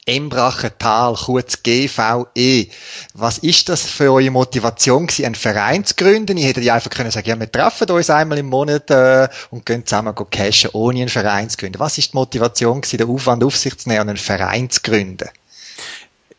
Embracher 0.05 0.77
Tal, 0.77 1.13
kurz 1.13 1.61
GVE. 1.61 2.67
Was 3.13 3.37
ist 3.37 3.69
das 3.69 3.83
für 3.83 4.11
eure 4.11 4.31
Motivation 4.31 5.07
einen 5.23 5.35
Verein 5.35 5.85
zu 5.85 5.93
gründen? 5.95 6.37
Ich 6.37 6.45
hätte 6.45 6.59
ja 6.59 6.73
einfach 6.73 6.89
können 6.89 7.11
sagen, 7.11 7.29
ja, 7.29 7.39
wir 7.39 7.51
treffen 7.51 7.89
uns 7.91 8.09
einmal 8.09 8.39
im 8.39 8.47
Monat 8.47 8.89
äh, 8.89 9.29
und 9.51 9.65
gehen 9.65 9.85
zusammen 9.85 10.15
go 10.15 10.25
cashen, 10.25 10.71
ohne 10.73 11.01
einen 11.01 11.09
Verein 11.09 11.49
zu 11.49 11.57
gründen. 11.57 11.79
Was 11.79 11.99
ist 11.99 12.13
die 12.13 12.17
Motivation 12.17 12.81
den 12.81 13.09
Aufwand 13.09 13.43
auf 13.43 13.55
sich 13.55 13.77
zu 13.77 13.89
nehmen 13.89 14.09
einen 14.09 14.17
Verein 14.17 14.69
zu 14.71 14.81
gründen? 14.81 15.29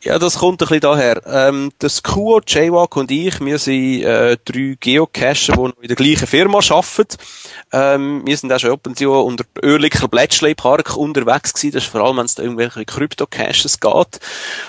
Ja, 0.04 0.18
das 0.18 0.38
kommt 0.38 0.60
ein 0.60 0.66
bisschen 0.66 0.80
daher. 0.80 1.22
Ähm, 1.26 1.70
das 1.78 2.02
Kuo, 2.02 2.40
Jaywalk 2.44 2.96
und 2.96 3.12
ich, 3.12 3.38
wir 3.40 3.56
sind 3.58 4.02
äh, 4.02 4.36
drei 4.44 4.76
Geocacher, 4.80 5.52
die 5.54 5.82
in 5.82 5.86
der 5.86 5.96
gleichen 5.96 6.26
Firma 6.26 6.58
arbeiten. 6.58 7.18
Ähm, 7.72 8.22
wir 8.24 8.36
sind 8.36 8.52
auch 8.52 8.58
schon 8.58 8.72
ab 8.72 8.84
und 8.84 8.98
zu 8.98 9.12
unter 9.12 9.44
Oerliker 9.62 10.08
Bletchley 10.08 10.56
Park 10.56 10.96
unterwegs 10.96 11.54
gewesen. 11.54 11.74
Das 11.74 11.84
ist 11.84 11.90
vor 11.92 12.00
allem, 12.00 12.16
wenn 12.16 12.24
es 12.24 12.34
da 12.34 12.42
irgendwelche 12.42 12.84
Krypto-Caches 12.84 13.78
geht. 13.78 14.20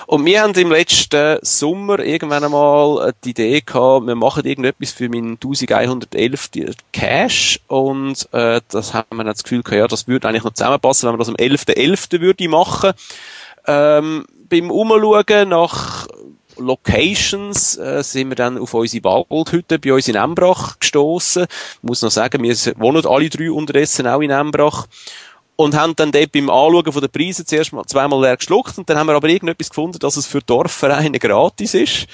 Und 0.06 0.24
wir 0.24 0.40
haben 0.40 0.54
im 0.54 0.70
letzten 0.70 1.38
Sommer 1.42 1.98
irgendwann 1.98 2.44
einmal 2.44 3.12
die 3.24 3.30
Idee 3.30 3.60
gehabt, 3.60 4.06
wir 4.06 4.14
machen 4.14 4.44
irgendetwas 4.44 4.92
für 4.92 5.08
meinen 5.08 5.32
1111 5.32 6.50
Cache 6.92 7.58
und 7.66 8.28
äh, 8.30 8.60
das 8.68 8.94
haben 8.94 9.16
wir 9.16 9.24
dann 9.24 9.32
das 9.32 9.42
Gefühl 9.42 9.64
gehabt, 9.64 9.80
ja, 9.80 9.88
das 9.88 10.06
würde 10.06 10.28
eigentlich 10.28 10.44
noch 10.44 10.54
zusammenpassen, 10.54 11.08
wenn 11.08 11.14
wir 11.14 11.18
das 11.18 11.28
am 11.28 11.34
11.11. 11.34 11.74
.11. 11.74 12.20
würde 12.20 12.48
machen. 12.48 12.92
Ähm, 13.66 14.26
beim 14.48 14.70
Umschauen 14.70 15.48
nach 15.48 16.06
Locations 16.56 17.76
äh, 17.76 18.02
sind 18.02 18.28
wir 18.28 18.36
dann 18.36 18.58
auf 18.58 18.74
unsere 18.74 19.04
Waldhütte 19.04 19.78
bei 19.78 19.92
uns 19.92 20.08
in 20.08 20.14
Embrach 20.14 20.78
gestoßen. 20.78 21.46
Muss 21.82 22.02
noch 22.02 22.10
sagen, 22.10 22.42
wir 22.42 22.54
wohnen 22.78 23.06
alle 23.06 23.28
drei 23.28 23.50
unterdessen 23.50 24.06
auch 24.06 24.20
in 24.20 24.30
Embrach 24.30 24.86
und 25.56 25.76
haben 25.76 25.96
dann 25.96 26.12
dort 26.12 26.32
beim 26.32 26.50
Anschauen 26.50 26.92
von 26.92 27.02
den 27.02 27.10
Preisen 27.10 27.46
zuerst 27.46 27.72
mal 27.72 27.84
zweimal 27.86 28.20
leer 28.20 28.36
geschluckt 28.36 28.78
und 28.78 28.88
dann 28.88 28.98
haben 28.98 29.06
wir 29.06 29.14
aber 29.14 29.28
irgendetwas 29.28 29.68
gefunden, 29.68 29.98
dass 29.98 30.16
es 30.16 30.26
für 30.26 30.40
Dorfvereine 30.40 31.18
gratis 31.18 31.74
ist. 31.74 32.06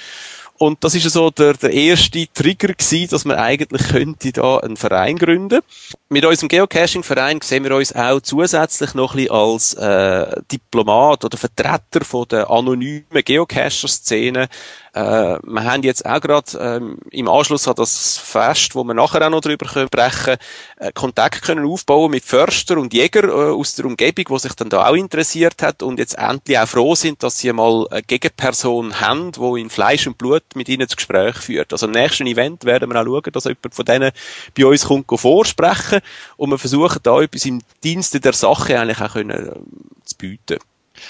Und 0.61 0.83
das 0.83 0.93
ist 0.93 1.09
so 1.09 1.31
der, 1.31 1.53
der 1.53 1.73
erste 1.73 2.27
Trigger 2.31 2.67
gewesen, 2.67 3.09
dass 3.09 3.25
man 3.25 3.37
eigentlich 3.37 3.81
könnte 3.87 4.31
da 4.31 4.57
einen 4.57 4.77
Verein 4.77 5.17
gründen. 5.17 5.61
Mit 6.07 6.23
unserem 6.23 6.49
Geocaching-Verein 6.49 7.41
sehen 7.41 7.63
wir 7.63 7.75
uns 7.75 7.95
auch 7.95 8.21
zusätzlich 8.21 8.93
noch 8.93 9.15
ein 9.15 9.25
bisschen 9.25 9.31
als 9.31 9.73
äh, 9.73 10.39
Diplomat 10.51 11.25
oder 11.25 11.35
Vertreter 11.35 12.05
von 12.05 12.27
der 12.29 12.51
anonymen 12.51 13.23
Geocacher-Szene 13.25 14.49
äh, 14.93 15.39
wir 15.41 15.63
haben 15.63 15.83
jetzt 15.83 16.05
auch 16.05 16.19
gerade 16.19 16.57
ähm, 16.59 16.97
im 17.11 17.29
Anschluss 17.29 17.67
an 17.67 17.75
das 17.75 18.17
Fest, 18.17 18.75
wo 18.75 18.83
wir 18.83 18.93
nachher 18.93 19.25
auch 19.25 19.29
noch 19.29 19.39
drüber 19.39 19.65
können 19.65 19.87
sprechen, 19.87 20.35
äh, 20.77 20.91
Kontakt 20.91 21.43
können 21.43 21.65
aufbauen 21.65 22.11
mit 22.11 22.25
Förster 22.25 22.77
und 22.77 22.93
Jäger 22.93 23.23
äh, 23.23 23.51
aus 23.53 23.75
der 23.75 23.85
Umgebung, 23.85 24.25
die 24.29 24.39
sich 24.39 24.53
dann 24.53 24.69
da 24.69 24.87
auch 24.87 24.95
interessiert 24.95 25.63
hat 25.63 25.81
und 25.81 25.97
jetzt 25.97 26.17
endlich 26.17 26.59
auch 26.59 26.67
froh 26.67 26.95
sind, 26.95 27.23
dass 27.23 27.39
sie 27.39 27.53
mal 27.53 27.87
eine 27.89 28.03
Gegenperson 28.03 28.99
haben, 28.99 29.31
die 29.31 29.61
in 29.61 29.69
Fleisch 29.69 30.07
und 30.07 30.17
Blut 30.17 30.43
mit 30.55 30.67
ihnen 30.67 30.87
das 30.87 30.97
Gespräch 30.97 31.37
führt. 31.37 31.71
Also 31.71 31.85
im 31.85 31.93
nächsten 31.93 32.27
Event 32.27 32.65
werden 32.65 32.91
wir 32.91 32.99
auch 32.99 33.05
schauen, 33.05 33.31
dass 33.31 33.45
jemand 33.45 33.73
von 33.73 33.85
denen 33.85 34.11
bei 34.57 34.65
uns 34.65 34.85
kommt 34.85 35.07
vorsprechen 35.09 36.01
und 36.35 36.49
wir 36.49 36.57
versuchen 36.57 36.99
da 37.03 37.21
etwas 37.21 37.45
im 37.45 37.61
Dienste 37.83 38.19
der 38.19 38.33
Sache 38.33 38.77
eigentlich 38.77 38.99
auch 38.99 39.13
können, 39.13 39.29
äh, 39.29 39.53
zu 40.03 40.17
bieten. 40.17 40.59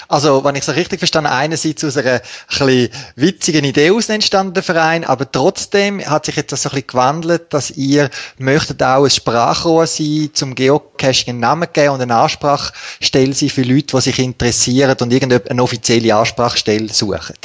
Also, 0.08 0.44
wenn 0.44 0.54
ich 0.54 0.66
es 0.66 0.74
richtig 0.74 0.98
verstanden 0.98 1.30
einerseits 1.30 1.84
aus 1.84 1.96
einer 1.96 2.20
ein 2.60 2.88
witzigen 3.16 3.64
Idee 3.64 3.90
aus 3.90 4.08
entstanden, 4.08 4.54
der 4.54 4.62
Verein, 4.62 5.04
aber 5.04 5.30
trotzdem 5.30 6.04
hat 6.04 6.26
sich 6.26 6.36
jetzt 6.36 6.52
das 6.52 6.62
so 6.62 6.70
ein 6.70 6.74
bisschen 6.74 6.88
gewandelt, 6.88 7.52
dass 7.52 7.70
ihr 7.70 8.10
möchtet 8.38 8.82
auch 8.82 9.04
ein 9.04 9.10
Sprachrohr 9.10 9.86
sein, 9.86 10.30
zum 10.32 10.54
Geocaching 10.54 11.30
einen 11.30 11.40
Namen 11.40 11.68
geben 11.72 11.94
und 11.94 12.00
eine 12.00 12.16
Ansprachstelle 12.16 13.34
sein 13.34 13.48
für 13.48 13.62
Leute, 13.62 13.96
die 13.96 14.00
sich 14.00 14.18
interessieren 14.18 14.96
und 15.00 15.12
irgendeine 15.12 15.62
offizielle 15.62 16.14
Ansprachstelle 16.14 16.92
suchen. 16.92 17.36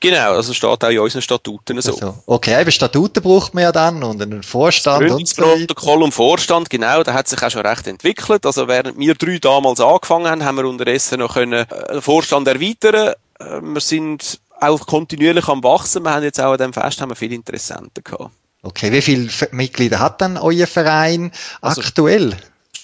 Genau, 0.00 0.32
also 0.32 0.52
steht 0.52 0.84
auch 0.84 0.90
in 0.90 0.98
unseren 0.98 1.22
Statuten 1.22 1.80
so. 1.80 1.92
Also, 1.92 2.14
okay, 2.26 2.60
eben 2.60 2.70
Statuten 2.70 3.22
braucht 3.22 3.54
man 3.54 3.64
ja 3.64 3.72
dann 3.72 4.02
und 4.02 4.20
einen 4.20 4.42
Vorstand 4.42 5.10
und 5.10 5.28
so 5.28 5.42
Protokoll 5.42 6.02
und 6.02 6.12
Vorstand, 6.12 6.70
genau, 6.70 7.02
da 7.02 7.14
hat 7.14 7.28
sich 7.28 7.42
auch 7.42 7.50
schon 7.50 7.66
recht 7.66 7.86
entwickelt. 7.86 8.46
Also 8.46 8.68
während 8.68 8.98
wir 8.98 9.14
drei 9.14 9.38
damals 9.38 9.80
angefangen 9.80 10.28
haben, 10.28 10.44
haben 10.44 10.56
wir 10.56 10.64
unterdessen 10.64 11.20
noch 11.20 11.34
können, 11.34 11.52
äh, 11.52 11.66
den 11.92 12.02
Vorstand 12.02 12.48
erweitern. 12.48 13.14
Äh, 13.38 13.60
wir 13.62 13.80
sind 13.80 14.40
auch 14.60 14.86
kontinuierlich 14.86 15.48
am 15.48 15.62
wachsen. 15.64 16.04
Wir 16.04 16.14
haben 16.14 16.22
jetzt 16.22 16.40
auch 16.40 16.52
an 16.52 16.58
dem 16.58 16.72
Fest 16.72 17.00
haben 17.00 17.10
wir 17.10 17.16
viele 17.16 17.34
Interessenten 17.34 18.04
gehabt. 18.04 18.30
Okay, 18.62 18.92
wie 18.92 19.02
viele 19.02 19.28
Mitglieder 19.50 19.98
hat 19.98 20.20
dann 20.20 20.36
euer 20.36 20.68
Verein 20.68 21.32
also, 21.60 21.80
aktuell? 21.80 22.36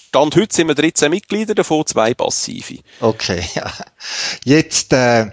Stand 0.09 0.35
heute 0.35 0.53
sind 0.53 0.67
wir 0.67 0.75
13 0.75 1.09
Mitglieder, 1.09 1.55
davon 1.55 1.85
zwei 1.85 2.13
passive. 2.13 2.79
Okay, 2.99 3.43
ja. 3.55 3.71
Jetzt 4.43 4.91
äh, 4.91 5.27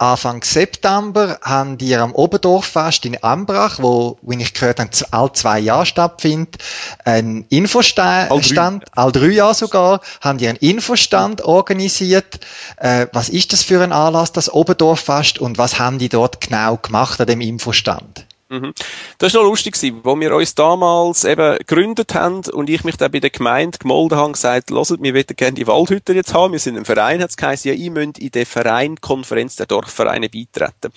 Anfang 0.00 0.42
September 0.42 1.38
haben 1.42 1.76
die 1.76 1.94
am 1.94 2.14
Oberdorffest 2.14 3.04
in 3.04 3.22
Ambrach, 3.22 3.80
wo, 3.82 4.18
wie 4.22 4.40
ich 4.40 4.54
gehört 4.54 4.80
habe, 4.80 4.90
all 5.10 5.32
zwei 5.34 5.58
Jahre 5.58 5.84
stattfindet, 5.84 6.56
einen 7.04 7.44
Infostand, 7.50 8.30
all 8.30 8.40
drei, 8.40 8.80
all 8.92 9.12
drei 9.12 9.26
Jahre 9.26 9.54
sogar, 9.54 10.00
haben 10.22 10.38
die 10.38 10.48
einen 10.48 10.56
Infostand 10.56 11.42
organisiert. 11.42 12.40
Äh, 12.78 13.08
was 13.12 13.28
ist 13.28 13.52
das 13.52 13.62
für 13.62 13.82
ein 13.82 13.92
Anlass, 13.92 14.32
das 14.32 14.50
Oberdorffest, 14.50 15.38
und 15.38 15.58
was 15.58 15.78
haben 15.78 15.98
die 15.98 16.08
dort 16.08 16.40
genau 16.40 16.78
gemacht 16.78 17.20
an 17.20 17.26
dem 17.26 17.42
Infostand? 17.42 18.26
Mhm. 18.50 18.74
Das 19.18 19.32
war 19.32 19.42
noch 19.42 19.50
lustig, 19.50 19.76
wo 20.02 20.18
wir 20.18 20.34
uns 20.34 20.56
damals 20.56 21.22
eben 21.22 21.56
gegründet 21.58 22.14
haben 22.16 22.40
und 22.52 22.68
ich 22.68 22.82
mich 22.82 22.96
dann 22.96 23.12
bei 23.12 23.20
der 23.20 23.30
Gemeinde 23.30 23.78
gemolden 23.78 24.18
habe 24.18 24.26
und 24.26 24.32
gesagt, 24.32 24.72
hört, 24.72 25.00
wir 25.00 25.12
möchten 25.12 25.36
gerne 25.36 25.54
die 25.54 25.68
Waldhütte 25.68 26.12
jetzt 26.14 26.34
haben, 26.34 26.52
wir 26.52 26.58
sind 26.58 26.76
ein 26.76 26.84
Verein, 26.84 27.22
hat 27.22 27.30
es 27.30 27.36
geheißen, 27.36 27.70
ja, 27.70 27.76
ihr 27.76 27.92
müsst 27.92 28.18
in 28.18 28.32
der 28.32 28.46
Verein, 28.46 29.00
Konferenz 29.00 29.54
der 29.54 29.66
Dorfvereine 29.66 30.28
beitreten. 30.28 30.92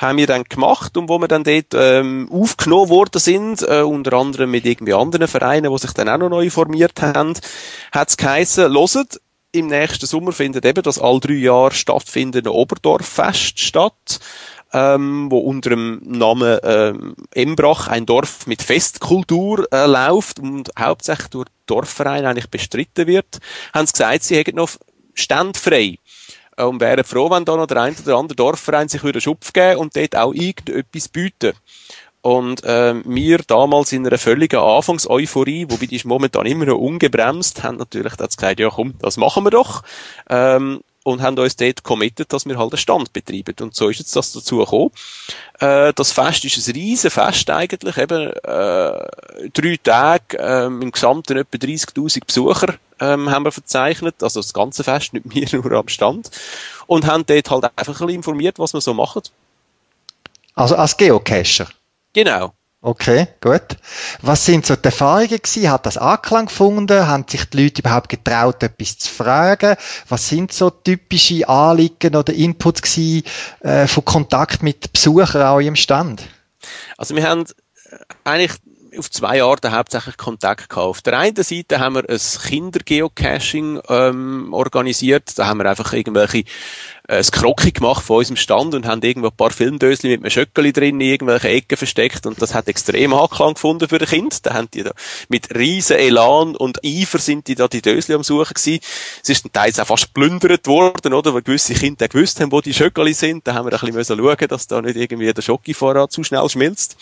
Haben 0.00 0.18
wir 0.18 0.26
dann 0.26 0.42
gemacht 0.44 0.96
und 0.96 1.08
wo 1.08 1.18
wir 1.20 1.28
dann 1.28 1.44
dort 1.44 1.74
ähm, 1.74 2.28
aufgenommen 2.32 2.88
worden 2.88 3.20
sind, 3.20 3.62
äh, 3.62 3.82
unter 3.82 4.14
anderem 4.14 4.50
mit 4.50 4.66
irgendwie 4.66 4.94
anderen 4.94 5.28
Vereinen, 5.28 5.70
die 5.70 5.78
sich 5.78 5.92
dann 5.92 6.08
auch 6.08 6.18
noch 6.18 6.28
neu 6.28 6.50
formiert 6.50 7.00
haben, 7.02 7.34
hat 7.92 8.08
es 8.08 8.16
geheißen, 8.16 8.72
hört, 8.72 9.20
im 9.52 9.66
nächsten 9.66 10.06
Sommer 10.06 10.32
findet 10.32 10.64
eben 10.64 10.82
das 10.82 10.98
all 10.98 11.20
drei 11.20 11.34
Jahre 11.34 11.72
stattfindende 11.72 12.52
Oberdorffest 12.52 13.60
statt 13.60 14.20
ähm, 14.72 15.30
wo 15.30 15.38
unter 15.38 15.70
dem 15.70 16.00
Namen 16.04 16.58
ähm, 16.62 17.16
Embrach 17.32 17.88
ein 17.88 18.06
Dorf 18.06 18.46
mit 18.46 18.62
Festkultur 18.62 19.66
äh, 19.72 19.86
läuft 19.86 20.38
und 20.38 20.70
hauptsächlich 20.78 21.28
durch 21.28 21.48
Dorfverein 21.66 22.26
eigentlich 22.26 22.50
bestritten 22.50 23.06
wird, 23.06 23.38
haben 23.74 23.86
sie 23.86 23.92
gesagt, 23.92 24.22
sie 24.22 24.36
hätten 24.36 24.56
noch 24.56 24.70
standfrei 25.14 25.98
äh, 26.56 26.64
und 26.64 26.80
wären 26.80 27.04
froh, 27.04 27.30
wenn 27.30 27.44
da 27.44 27.56
noch 27.56 27.66
der 27.66 27.82
ein 27.82 27.96
oder 28.04 28.16
andere 28.16 28.36
Dorfverein 28.36 28.88
sich 28.88 29.02
würde 29.02 29.20
Schupf 29.20 29.52
geben 29.52 29.80
und 29.80 29.96
dort 29.96 30.16
auch 30.16 30.32
irgendetwas 30.32 31.08
bieten. 31.08 31.52
Und 32.22 32.64
äh, 32.64 32.94
wir 33.04 33.38
damals 33.38 33.92
in 33.92 34.06
einer 34.06 34.18
völligen 34.18 34.60
Anfangseuphorie, 34.60 35.66
wobei 35.70 35.86
die 35.86 35.96
ist 35.96 36.04
momentan 36.04 36.44
immer 36.44 36.66
noch 36.66 36.76
ungebremst, 36.76 37.62
haben 37.62 37.78
natürlich 37.78 38.14
das 38.16 38.36
gesagt, 38.36 38.60
ja 38.60 38.68
komm, 38.68 38.94
das 38.98 39.16
machen 39.16 39.44
wir 39.44 39.50
doch. 39.50 39.82
Ähm, 40.28 40.82
und 41.02 41.22
haben 41.22 41.38
uns 41.38 41.56
dort 41.56 41.82
committed, 41.82 42.32
dass 42.32 42.46
wir 42.46 42.58
halt 42.58 42.72
einen 42.72 42.78
Stand 42.78 43.12
betreiben. 43.12 43.54
Und 43.60 43.74
so 43.74 43.88
ist 43.88 43.98
jetzt 43.98 44.14
das 44.14 44.32
dazu 44.32 44.58
gekommen. 44.58 44.90
Äh, 45.58 45.92
das 45.94 46.12
Fest 46.12 46.44
ist 46.44 46.68
ein 46.68 46.74
riesen 46.74 47.10
Fest 47.10 47.48
eigentlich, 47.48 47.96
eben 47.96 48.30
äh, 48.30 49.48
drei 49.52 49.78
Tage, 49.82 50.38
äh, 50.38 50.66
im 50.66 50.92
Gesamten 50.92 51.38
etwa 51.38 51.56
30'000 51.56 52.26
Besucher 52.26 52.74
ähm, 53.00 53.30
haben 53.30 53.44
wir 53.44 53.52
verzeichnet, 53.52 54.22
also 54.22 54.40
das 54.40 54.52
ganze 54.52 54.84
Fest, 54.84 55.12
nicht 55.14 55.52
wir 55.52 55.60
nur 55.62 55.72
am 55.72 55.88
Stand. 55.88 56.30
Und 56.86 57.06
haben 57.06 57.24
dort 57.26 57.50
halt 57.50 57.64
einfach 57.64 58.00
ein 58.00 58.06
bisschen 58.06 58.08
informiert, 58.10 58.58
was 58.58 58.74
wir 58.74 58.80
so 58.80 58.94
machen. 58.94 59.22
Also 60.54 60.76
als 60.76 60.96
Geocacher? 60.96 61.68
Genau. 62.12 62.52
Okay, 62.82 63.28
gut. 63.42 63.76
Was 64.22 64.46
sind 64.46 64.64
so 64.64 64.74
die 64.74 64.86
Erfahrungen 64.86 65.28
gewesen? 65.28 65.70
Hat 65.70 65.84
das 65.84 65.98
Anklang 65.98 66.46
gefunden? 66.46 67.06
Haben 67.06 67.26
sich 67.28 67.44
die 67.44 67.64
Leute 67.64 67.82
überhaupt 67.82 68.08
getraut, 68.08 68.62
etwas 68.62 68.96
zu 68.96 69.12
fragen? 69.12 69.76
Was 70.08 70.28
sind 70.30 70.50
so 70.50 70.70
typische 70.70 71.46
Anliegen 71.46 72.16
oder 72.16 72.32
Inputs 72.32 72.80
gewesen, 72.80 73.24
äh, 73.60 73.86
von 73.86 74.06
Kontakt 74.06 74.62
mit 74.62 74.94
Besuchern 74.94 75.42
auch 75.42 75.60
im 75.60 75.76
Stand? 75.76 76.22
Also 76.96 77.14
wir 77.14 77.28
haben 77.28 77.44
eigentlich 78.24 78.58
auf 78.98 79.10
zwei 79.10 79.42
Arten 79.42 79.72
hauptsächlich 79.72 80.16
Kontakt 80.16 80.68
gehabt. 80.68 80.86
Auf 80.86 81.02
der 81.02 81.18
einen 81.18 81.42
Seite 81.42 81.80
haben 81.80 81.94
wir 81.94 82.08
ein 82.08 82.18
Kindergeocaching 82.18 83.80
ähm, 83.88 84.52
organisiert. 84.52 85.38
Da 85.38 85.46
haben 85.46 85.58
wir 85.58 85.68
einfach 85.68 85.92
irgendwelche 85.92 86.38
äh, 86.38 86.44
ein 87.08 87.22
Krocki 87.22 87.72
gemacht 87.72 88.04
von 88.04 88.18
unserem 88.18 88.36
Stand 88.36 88.74
und 88.74 88.86
haben 88.86 89.02
irgendwo 89.02 89.28
ein 89.28 89.36
paar 89.36 89.50
Filmdöschen 89.50 90.10
mit 90.10 90.20
einem 90.20 90.30
Schöckeli 90.30 90.72
drin 90.72 91.00
in 91.00 91.08
irgendwelchen 91.08 91.50
Ecken 91.50 91.76
versteckt 91.76 92.26
und 92.26 92.40
das 92.40 92.54
hat 92.54 92.68
extrem 92.68 93.12
Anklang 93.12 93.54
gefunden 93.54 93.88
für 93.88 93.98
die 93.98 94.06
Kinder. 94.06 94.36
Da 94.42 94.54
haben 94.54 94.70
die 94.72 94.82
da 94.82 94.92
mit 95.28 95.54
riesen 95.54 95.96
Elan 95.96 96.56
und 96.56 96.84
Eifer 96.84 97.18
sind 97.18 97.48
die 97.48 97.54
da 97.54 97.68
die 97.68 97.82
Döschen 97.82 98.14
am 98.14 98.22
Suchen 98.22 98.54
gewesen. 98.54 98.80
Es 99.22 99.28
ist 99.28 99.44
dann 99.44 99.52
teils 99.52 99.80
auch 99.80 99.86
fast 99.86 100.14
plündert 100.14 100.66
worden, 100.66 101.12
oder? 101.12 101.34
Weil 101.34 101.42
gewisse 101.42 101.74
Kinder 101.74 102.08
gewusst 102.08 102.40
haben, 102.40 102.52
wo 102.52 102.60
die 102.60 102.74
Schöckeli 102.74 103.14
sind. 103.14 103.46
Da 103.46 103.54
haben 103.54 103.66
wir 103.66 103.72
ein 103.72 103.92
bisschen 103.92 104.18
schauen, 104.18 104.48
dass 104.48 104.66
da 104.66 104.80
nicht 104.80 104.96
irgendwie 104.96 105.32
der 105.32 105.42
Schokivorrat 105.42 106.12
zu 106.12 106.22
schnell 106.22 106.48
schmilzt. 106.48 106.96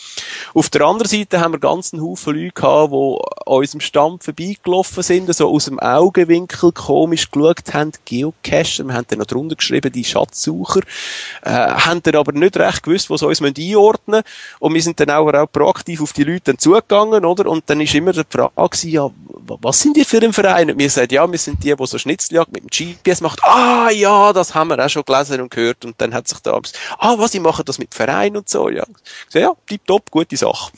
Auf 0.53 0.69
der 0.69 0.81
anderen 0.85 1.09
Seite 1.09 1.39
haben 1.39 1.53
wir 1.53 1.59
ganz 1.59 1.93
einen 1.93 2.03
Haufen 2.03 2.35
Leute 2.35 2.53
gehabt, 2.53 2.91
die 2.91 2.95
an 2.95 3.57
unserem 3.57 3.81
Stand 3.81 4.23
vorbeigelaufen 4.23 5.03
sind, 5.03 5.33
so 5.33 5.49
aus 5.49 5.65
dem 5.65 5.79
Augenwinkel 5.79 6.71
komisch 6.71 7.31
geschaut 7.31 7.73
haben, 7.73 7.91
Geocacher. 8.05 8.83
Wir 8.85 8.93
haben 8.93 9.05
dann 9.07 9.19
noch 9.19 9.25
drunter 9.25 9.55
geschrieben, 9.55 9.91
die 10.03 10.09
Schatzsucher, 10.09 10.81
äh, 11.43 11.49
haben 11.49 12.01
dann 12.03 12.15
aber 12.15 12.31
nicht 12.31 12.57
recht 12.57 12.83
gewusst, 12.83 13.09
was 13.09 13.23
uns 13.23 13.41
einordnen 13.41 14.23
müssen. 14.23 14.59
Und 14.59 14.73
wir 14.73 14.81
sind 14.81 14.99
dann 14.99 15.09
auch, 15.11 15.31
auch 15.33 15.51
proaktiv 15.51 16.01
auf 16.01 16.13
die 16.13 16.23
Leute 16.23 16.57
zugegangen, 16.57 17.25
oder? 17.25 17.49
Und 17.49 17.69
dann 17.69 17.81
ist 17.81 17.93
immer 17.93 18.13
die 18.13 18.23
Frage 18.29 18.49
ja, 18.83 19.09
was 19.61 19.79
sind 19.79 19.97
ihr 19.97 20.05
für 20.05 20.21
ein 20.21 20.33
Verein? 20.33 20.71
Und 20.71 20.79
wir 20.79 20.89
sagen, 20.89 21.13
ja, 21.13 21.29
wir 21.29 21.39
sind 21.39 21.63
die, 21.63 21.75
die 21.75 21.85
so 21.85 21.97
Schnitzeljagd 21.97 22.51
mit 22.51 22.63
dem 22.63 22.69
GPS 22.69 23.21
macht. 23.21 23.43
Ah, 23.43 23.89
ja, 23.91 24.33
das 24.33 24.53
haben 24.53 24.69
wir 24.69 24.83
auch 24.83 24.89
schon 24.89 25.03
gelesen 25.03 25.41
und 25.41 25.51
gehört. 25.51 25.85
Und 25.85 25.99
dann 25.99 26.13
hat 26.13 26.27
sich 26.27 26.39
da, 26.39 26.59
ah, 26.97 27.15
was, 27.17 27.33
ich 27.33 27.41
mache 27.41 27.63
das 27.63 27.79
mit 27.79 27.93
Verein 27.93 28.37
und 28.37 28.49
so, 28.49 28.69
ja. 28.69 28.85
So, 29.29 29.39
ja, 29.39 29.53
tipptopp, 29.67 30.11
gute 30.11 30.37
Sache. 30.37 30.71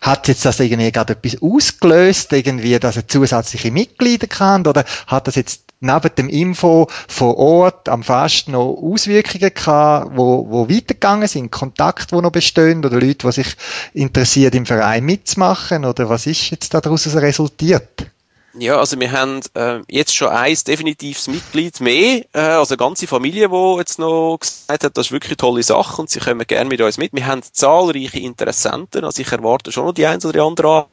Hat 0.00 0.28
jetzt 0.28 0.44
das 0.44 0.60
irgendwie 0.60 0.90
gerade 0.90 1.12
etwas 1.12 1.40
ausgelöst, 1.42 2.32
irgendwie, 2.32 2.78
dass 2.78 2.96
er 2.96 3.06
zusätzliche 3.06 3.70
Mitglieder 3.70 4.26
kann, 4.26 4.66
oder 4.66 4.84
hat 5.06 5.26
das 5.26 5.36
jetzt 5.36 5.64
neben 5.80 6.14
dem 6.16 6.28
Info 6.28 6.88
vor 7.08 7.38
Ort 7.38 7.88
am 7.88 8.02
Fest 8.02 8.48
noch 8.48 8.76
Auswirkungen 8.82 9.54
gehabt, 9.54 10.12
wo, 10.14 10.46
wo 10.50 10.68
weitergegangen 10.68 11.28
sind, 11.28 11.50
Kontakt, 11.50 12.12
wo 12.12 12.20
noch 12.20 12.32
bestehen, 12.32 12.84
oder 12.84 13.00
Leute, 13.00 13.26
die 13.26 13.32
sich 13.32 13.56
interessieren, 13.94 14.52
im 14.54 14.66
Verein 14.66 15.04
mitzumachen, 15.04 15.84
oder 15.84 16.08
was 16.08 16.26
ist 16.26 16.50
jetzt 16.50 16.74
daraus 16.74 17.06
resultiert? 17.14 18.09
Ja, 18.54 18.78
also 18.78 18.98
wir 18.98 19.12
haben 19.12 19.40
äh, 19.54 19.80
jetzt 19.88 20.14
schon 20.14 20.28
eins 20.28 20.64
definitives 20.64 21.28
Mitglied 21.28 21.80
mehr, 21.80 22.24
äh, 22.32 22.40
also 22.40 22.74
eine 22.74 22.78
ganze 22.78 23.06
Familie, 23.06 23.48
die 23.48 23.76
jetzt 23.78 24.00
noch 24.00 24.38
gesagt 24.40 24.82
hat, 24.84 24.96
das 24.96 25.06
ist 25.06 25.12
wirklich 25.12 25.30
eine 25.30 25.36
tolle 25.36 25.62
Sache 25.62 26.02
und 26.02 26.10
sie 26.10 26.18
kommen 26.18 26.44
gerne 26.44 26.68
mit 26.68 26.80
uns 26.80 26.98
mit. 26.98 27.12
Wir 27.12 27.26
haben 27.26 27.42
zahlreiche 27.44 28.18
Interessenten, 28.18 29.04
also 29.04 29.22
ich 29.22 29.30
erwarte 29.30 29.70
schon 29.70 29.86
noch 29.86 29.92
die 29.92 30.06
ein 30.06 30.20
oder 30.24 30.42
andere 30.42 30.86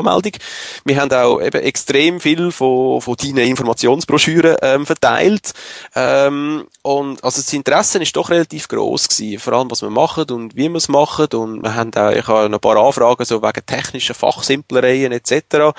Anmeldung. 0.00 0.32
Wir 0.84 1.00
haben 1.00 1.12
auch 1.12 1.40
eben 1.40 1.62
extrem 1.62 2.20
viel 2.20 2.50
von, 2.50 3.00
von 3.00 3.16
deinen 3.16 3.48
Informationsbroschüren 3.48 4.56
ähm, 4.62 4.86
verteilt. 4.86 5.52
Ähm, 5.94 6.66
und 6.82 7.22
also 7.22 7.40
das 7.40 7.52
Interesse 7.52 7.98
ist 8.02 8.16
doch 8.16 8.30
relativ 8.30 8.68
groß 8.68 9.08
gewesen, 9.08 9.38
vor 9.38 9.52
allem 9.52 9.70
was 9.70 9.82
wir 9.82 9.90
machen 9.90 10.30
und 10.30 10.56
wie 10.56 10.68
wir 10.68 10.76
es 10.76 10.88
machen. 10.88 11.26
Und 11.34 11.62
wir 11.62 11.74
haben 11.74 11.94
auch, 11.94 12.10
ich 12.10 12.26
habe 12.26 12.48
noch 12.48 12.58
ein 12.58 12.60
paar 12.60 12.76
Anfragen 12.76 13.24
so 13.24 13.42
wegen 13.42 13.66
technischen 13.66 14.14
Fachsimplereien 14.14 15.12
etc. 15.12 15.76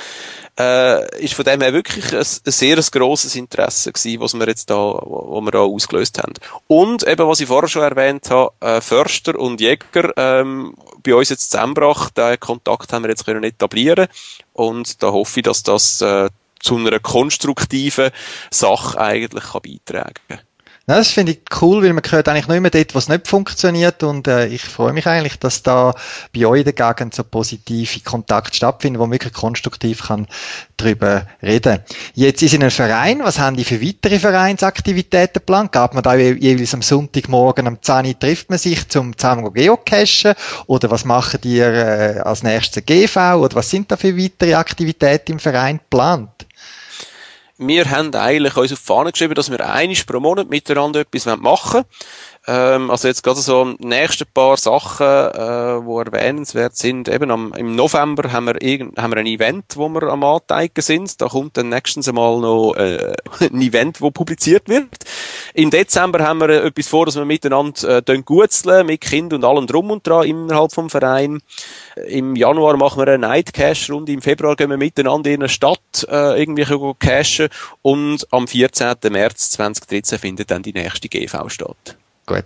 Äh, 0.60 1.24
ist 1.24 1.34
von 1.34 1.46
dem 1.46 1.62
her 1.62 1.74
wirklich 1.74 2.12
ein, 2.12 2.20
ein 2.20 2.52
sehr 2.52 2.76
grosses 2.76 3.36
Interesse 3.36 3.92
gewesen, 3.92 4.22
was 4.22 4.34
wir 4.34 4.48
jetzt 4.48 4.70
da, 4.70 4.76
was 4.76 5.42
wir 5.44 5.52
da 5.52 5.60
ausgelöst 5.60 6.18
haben. 6.18 6.34
Und 6.68 7.08
eben, 7.08 7.28
was 7.28 7.40
ich 7.40 7.48
vorher 7.48 7.70
schon 7.70 7.84
erwähnt 7.84 8.30
habe, 8.30 8.52
äh, 8.60 8.82
Förster 8.82 9.40
und 9.40 9.62
Jäger 9.62 10.12
ähm, 10.18 10.76
bei 11.04 11.16
uns 11.16 11.30
jetzt 11.30 11.52
zusammengebracht. 11.52 12.18
Den 12.18 12.40
Kontakt 12.40 12.92
haben 12.92 13.04
wir 13.04 13.10
jetzt 13.10 13.26
können 13.26 13.44
etablieren 13.44 14.08
und 14.54 15.02
da 15.02 15.12
hoffe 15.12 15.40
ich, 15.40 15.44
dass 15.44 15.64
das 15.64 16.02
äh, 16.02 16.30
zu 16.60 16.78
einer 16.78 17.00
konstruktiven 17.00 18.12
Sache 18.52 19.00
eigentlich 19.00 19.44
kann 19.44 19.62
beitragen 19.62 20.14
kann. 20.28 20.40
Ja, 20.88 20.96
das 20.98 21.12
finde 21.12 21.34
ich 21.34 21.42
cool, 21.62 21.84
weil 21.84 21.94
man 21.94 22.02
gehört 22.02 22.28
eigentlich 22.28 22.48
nicht 22.48 22.60
mehr 22.60 22.72
dort, 22.72 22.96
was 22.96 23.08
nicht 23.08 23.28
funktioniert 23.28 24.02
und 24.02 24.28
äh, 24.28 24.48
ich 24.48 24.64
freue 24.64 24.94
mich 24.94 25.06
eigentlich, 25.06 25.38
dass 25.38 25.62
da 25.62 25.94
bei 26.36 26.48
euch 26.48 26.66
in 26.66 26.74
der 26.74 26.74
Gegend 26.74 27.14
so 27.14 27.24
positive 27.24 28.00
Kontakt 28.00 28.56
stattfinden, 28.56 28.98
wo 28.98 29.04
man 29.04 29.12
wirklich 29.12 29.32
konstruktiv 29.32 30.08
kann 30.08 30.26
darüber 30.78 31.28
reden. 31.44 31.82
Jetzt 32.16 32.42
ist 32.42 32.56
in 32.56 32.64
einem 32.64 32.72
Verein, 32.72 33.20
was 33.24 33.38
haben 33.38 33.58
die 33.58 33.64
für 33.64 33.80
weitere 33.80 34.18
Vereinsaktivitäten 34.18 35.34
geplant? 35.34 35.72
Gab 35.72 35.94
man 35.94 36.02
da 36.02 36.16
jeweils 36.16 36.74
am 36.74 36.82
Sonntagmorgen 36.82 37.68
am 37.68 37.80
10 37.80 38.08
Uhr 38.08 38.20
trifft 38.20 38.50
man 38.50 38.58
sich 38.58 38.90
zum 38.90 39.16
zusammen 39.16 39.54
geocachen 39.54 40.34
oder 40.66 40.90
was 40.90 41.06
machen 41.06 41.42
die 41.44 41.60
äh, 41.60 42.20
als 42.22 42.42
nächstes 42.42 42.84
GV 42.84 43.36
oder 43.36 43.54
was 43.54 43.70
sind 43.70 43.92
da 43.92 43.98
für 43.98 44.18
weitere 44.18 44.56
Aktivitäten 44.56 45.34
im 45.34 45.40
Verein 45.40 45.78
geplant? 45.78 46.48
Wir 47.68 47.90
haben 47.92 48.14
eigentlich 48.16 48.58
uns 48.58 48.74
auf 48.74 48.80
die 48.80 48.86
Fahne 48.86 49.12
geschrieben, 49.12 49.36
dass 49.36 49.52
wir 49.52 49.66
einisch 49.70 50.04
pro 50.06 50.20
Monat 50.20 50.50
miteinander 50.50 51.02
etwas 51.02 51.26
machen 51.38 51.74
wollen. 51.74 51.86
Ähm, 52.48 52.90
also 52.90 53.08
jetzt 53.08 53.24
gerade 53.24 53.40
so 53.40 53.74
die 53.74 53.86
nächsten 53.86 54.26
paar 54.34 54.58
Sachen, 54.58 55.06
äh, 55.06 55.86
wo 55.86 56.00
erwähnenswert 56.00 56.76
sind. 56.76 57.08
Eben 57.08 57.30
am, 57.30 57.54
im 57.54 57.76
November 57.76 58.32
haben 58.32 58.46
wir, 58.46 58.60
irgend, 58.62 58.98
haben 58.98 59.12
wir 59.12 59.18
ein 59.18 59.28
Event, 59.28 59.66
wo 59.76 59.88
wir 59.90 60.04
am 60.04 60.24
Anteigen 60.24 60.82
sind. 60.82 61.22
Da 61.22 61.28
kommt 61.28 61.58
dann 61.58 61.70
nächstens 61.70 62.08
einmal 62.08 62.40
noch 62.40 62.74
äh, 62.74 63.14
ein 63.42 63.62
Event, 63.62 64.02
wo 64.02 64.10
publiziert 64.10 64.70
wird. 64.70 64.90
Im 65.54 65.70
Dezember 65.70 66.24
haben 66.26 66.40
wir 66.40 66.50
etwas 66.50 66.88
vor, 66.88 67.06
dass 67.06 67.16
wir 67.16 67.26
miteinander 67.26 68.02
äh, 68.08 68.22
gutzeln, 68.24 68.88
mit 68.88 69.02
Kind 69.02 69.34
und 69.34 69.46
allem 69.46 69.68
drum 69.68 69.92
und 69.92 70.08
dran 70.08 70.26
innerhalb 70.26 70.72
vom 70.72 70.90
Verein. 70.90 71.42
Im 72.08 72.36
Januar 72.36 72.76
machen 72.76 73.00
wir 73.00 73.08
eine 73.08 73.20
Night 73.20 73.54
Cash 73.54 73.92
Runde. 73.92 74.14
Im 74.14 74.22
Februar 74.22 74.56
gehen 74.56 74.72
wir 74.72 74.78
miteinander 74.78 75.30
in 75.30 75.42
eine 75.42 75.50
Stadt 75.50 76.08
äh, 76.10 76.42
irgendwie 76.42 76.66
cashen. 76.98 77.50
Und 77.84 78.28
am 78.32 78.48
14. 78.48 78.96
März 79.10 79.52
2013 79.52 80.18
findet 80.18 80.50
dann 80.50 80.64
die 80.64 80.74
nächste 80.74 81.08
GV 81.08 81.50
statt. 81.50 81.98
Gut. 82.32 82.46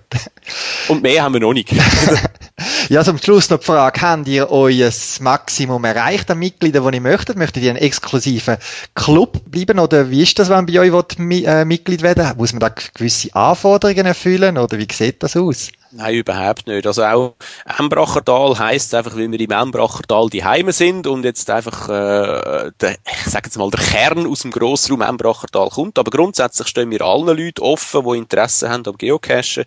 Und 0.88 1.04
mehr 1.04 1.24
haben 1.24 1.34
wir 1.34 1.42
noch 1.42 1.54
nicht. 1.54 1.72
ja, 2.90 3.04
zum 3.04 3.18
Schluss 3.18 3.50
noch 3.50 3.60
die 3.60 3.66
Frage, 3.66 4.02
habt 4.02 4.28
ihr 4.28 4.50
euer 4.50 4.92
Maximum 5.20 5.84
erreicht 5.84 6.30
an 6.32 6.40
Mitgliedern, 6.40 6.90
die 6.90 6.98
ihr 6.98 7.02
möchtet? 7.02 7.38
Möchtet 7.38 7.64
ihr 7.64 7.70
einen 7.70 7.80
exklusiven 7.80 8.58
Club 8.94 9.42
bleiben? 9.46 9.80
Oder 9.80 10.10
wie 10.10 10.24
ist 10.24 10.40
das, 10.40 10.50
wenn 10.50 10.66
bei 10.66 10.80
euch 10.80 10.92
will, 10.92 11.46
äh, 11.46 11.66
Mitglied 11.66 12.02
werden 12.02 12.38
Muss 12.38 12.54
man 12.54 12.60
da 12.60 12.70
gewisse 12.70 13.34
Anforderungen 13.36 14.06
erfüllen? 14.06 14.58
Oder 14.58 14.78
wie 14.78 14.88
sieht 14.92 15.24
das 15.24 15.36
aus? 15.38 15.70
Nein, 15.98 16.16
überhaupt 16.16 16.68
nicht. 16.68 16.86
Also 16.86 17.04
auch 17.06 17.36
Embrachertal 17.80 18.60
heisst 18.60 18.94
einfach, 18.94 19.16
weil 19.16 19.32
wir 19.32 19.40
im 19.40 19.52
Embrachertal 19.52 20.30
die 20.30 20.44
Heime 20.44 20.74
sind 20.74 21.08
und 21.08 21.24
jetzt 21.24 21.50
einfach, 21.50 21.88
äh, 21.88 22.72
der, 22.82 22.98
ich 23.06 23.32
sage 23.32 23.46
jetzt 23.46 23.58
mal, 23.58 23.70
der 23.72 23.80
Kern 23.80 24.28
aus 24.28 24.42
dem 24.42 24.52
Grossraum 24.52 25.02
Embrachertal 25.02 25.70
kommt. 25.70 25.98
Aber 25.98 26.12
grundsätzlich 26.12 26.68
stehen 26.68 26.92
wir 26.92 27.02
allen 27.02 27.28
Leuten 27.28 27.62
offen, 27.62 28.04
die 28.04 28.18
Interesse 28.18 28.70
haben 28.70 28.86
am 28.86 28.98
Geocachen 28.98 29.64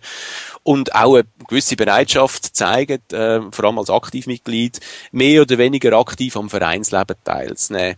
und 0.61 0.93
auch 0.93 1.15
eine 1.15 1.25
gewisse 1.47 1.75
Bereitschaft 1.75 2.55
zeigen, 2.55 3.01
äh, 3.11 3.41
vor 3.49 3.65
allem 3.65 3.79
als 3.79 3.89
Aktivmitglied, 3.89 4.79
mehr 5.11 5.41
oder 5.41 5.57
weniger 5.57 5.97
aktiv 5.97 6.37
am 6.37 6.51
Vereinsleben 6.51 7.15
teilzunehmen. 7.23 7.95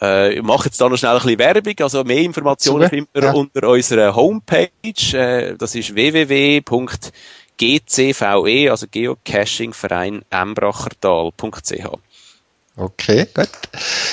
Äh, 0.00 0.34
ich 0.34 0.42
mache 0.42 0.66
jetzt 0.66 0.80
da 0.80 0.88
noch 0.88 0.98
schnell 0.98 1.16
ein 1.16 1.22
bisschen 1.22 1.38
Werbung, 1.40 1.74
also 1.80 2.04
mehr 2.04 2.20
Informationen 2.20 2.88
findet 2.88 3.08
ihr 3.14 3.22
ja. 3.24 3.32
unter 3.32 3.68
unserer 3.68 4.14
Homepage, 4.14 4.70
äh, 5.14 5.56
das 5.56 5.74
ist 5.74 5.96
www 5.96 6.62
GCVE, 7.58 8.70
also 8.70 8.86
Geocaching 8.90 9.72
Verein 9.72 10.24
Embrachertal.ch. 10.30 11.98
Okay, 12.78 13.26
gut. 13.32 13.48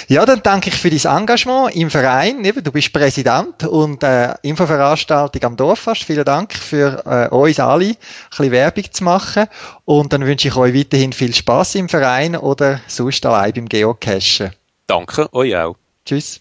Ja, 0.08 0.26
dann 0.26 0.42
danke 0.42 0.70
ich 0.70 0.76
für 0.76 0.90
dein 0.90 1.18
Engagement 1.18 1.76
im 1.76 1.90
Verein. 1.90 2.46
Eben, 2.46 2.64
du 2.64 2.72
bist 2.72 2.94
Präsident 2.94 3.66
und 3.66 4.04
äh, 4.04 4.36
Infoveranstaltung 4.42 5.44
am 5.44 5.58
Dorffest. 5.58 6.06
Vielen 6.06 6.24
Dank 6.24 6.54
für 6.54 7.04
äh, 7.06 7.36
uns 7.36 7.60
alle, 7.60 7.88
ein 7.88 7.98
bisschen 8.30 8.52
Werbung 8.52 8.86
zu 8.90 9.04
machen. 9.04 9.48
Und 9.84 10.14
dann 10.14 10.26
wünsche 10.26 10.48
ich 10.48 10.56
euch 10.56 10.74
weiterhin 10.74 11.12
viel 11.12 11.34
Spaß 11.34 11.76
im 11.76 11.90
Verein 11.90 12.38
oder 12.38 12.80
sonst 12.88 13.26
allein 13.26 13.52
beim 13.52 13.68
Geocachen. 13.68 14.54
Danke, 14.88 15.34
euch 15.34 15.58
auch. 15.58 15.76
Tschüss. 16.06 16.40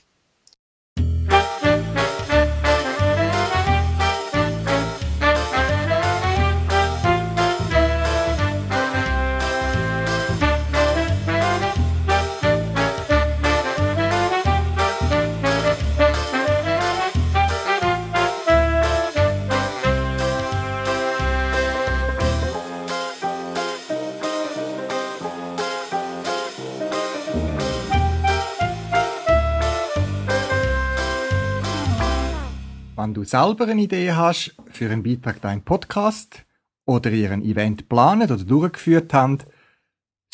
selber 33.33 33.67
eine 33.67 33.81
Idee 33.81 34.13
hast 34.13 34.55
für 34.67 34.91
einen 34.91 35.03
Beitrag 35.03 35.41
deinen 35.41 35.63
Podcast 35.63 36.45
oder 36.85 37.11
ihr 37.11 37.31
ein 37.31 37.43
Event 37.43 37.89
planet 37.89 38.31
oder 38.31 38.45
durchgeführt 38.45 39.15
habt, 39.15 39.47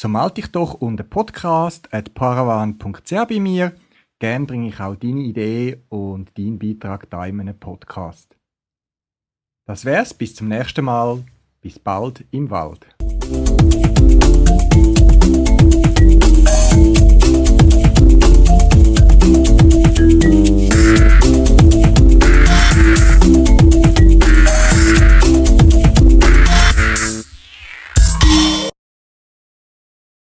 so 0.00 0.08
melde 0.08 0.34
dich 0.34 0.48
doch 0.48 0.74
unter 0.74 1.04
podcast.paravan.ch 1.04 3.28
bei 3.28 3.38
mir. 3.38 3.72
Gerne 4.18 4.46
bringe 4.46 4.66
ich 4.66 4.80
auch 4.80 4.96
deine 4.96 5.20
Idee 5.20 5.80
und 5.88 6.37
deinen 6.37 6.58
Beitrag 6.58 7.08
da 7.08 7.24
in 7.24 7.38
einem 7.38 7.56
Podcast. 7.56 8.37
Das 9.64 9.84
wär's, 9.84 10.12
bis 10.12 10.34
zum 10.34 10.48
nächsten 10.48 10.84
Mal. 10.84 11.22
Bis 11.61 11.78
bald 11.78 12.24
im 12.32 12.50
Wald. 12.50 12.84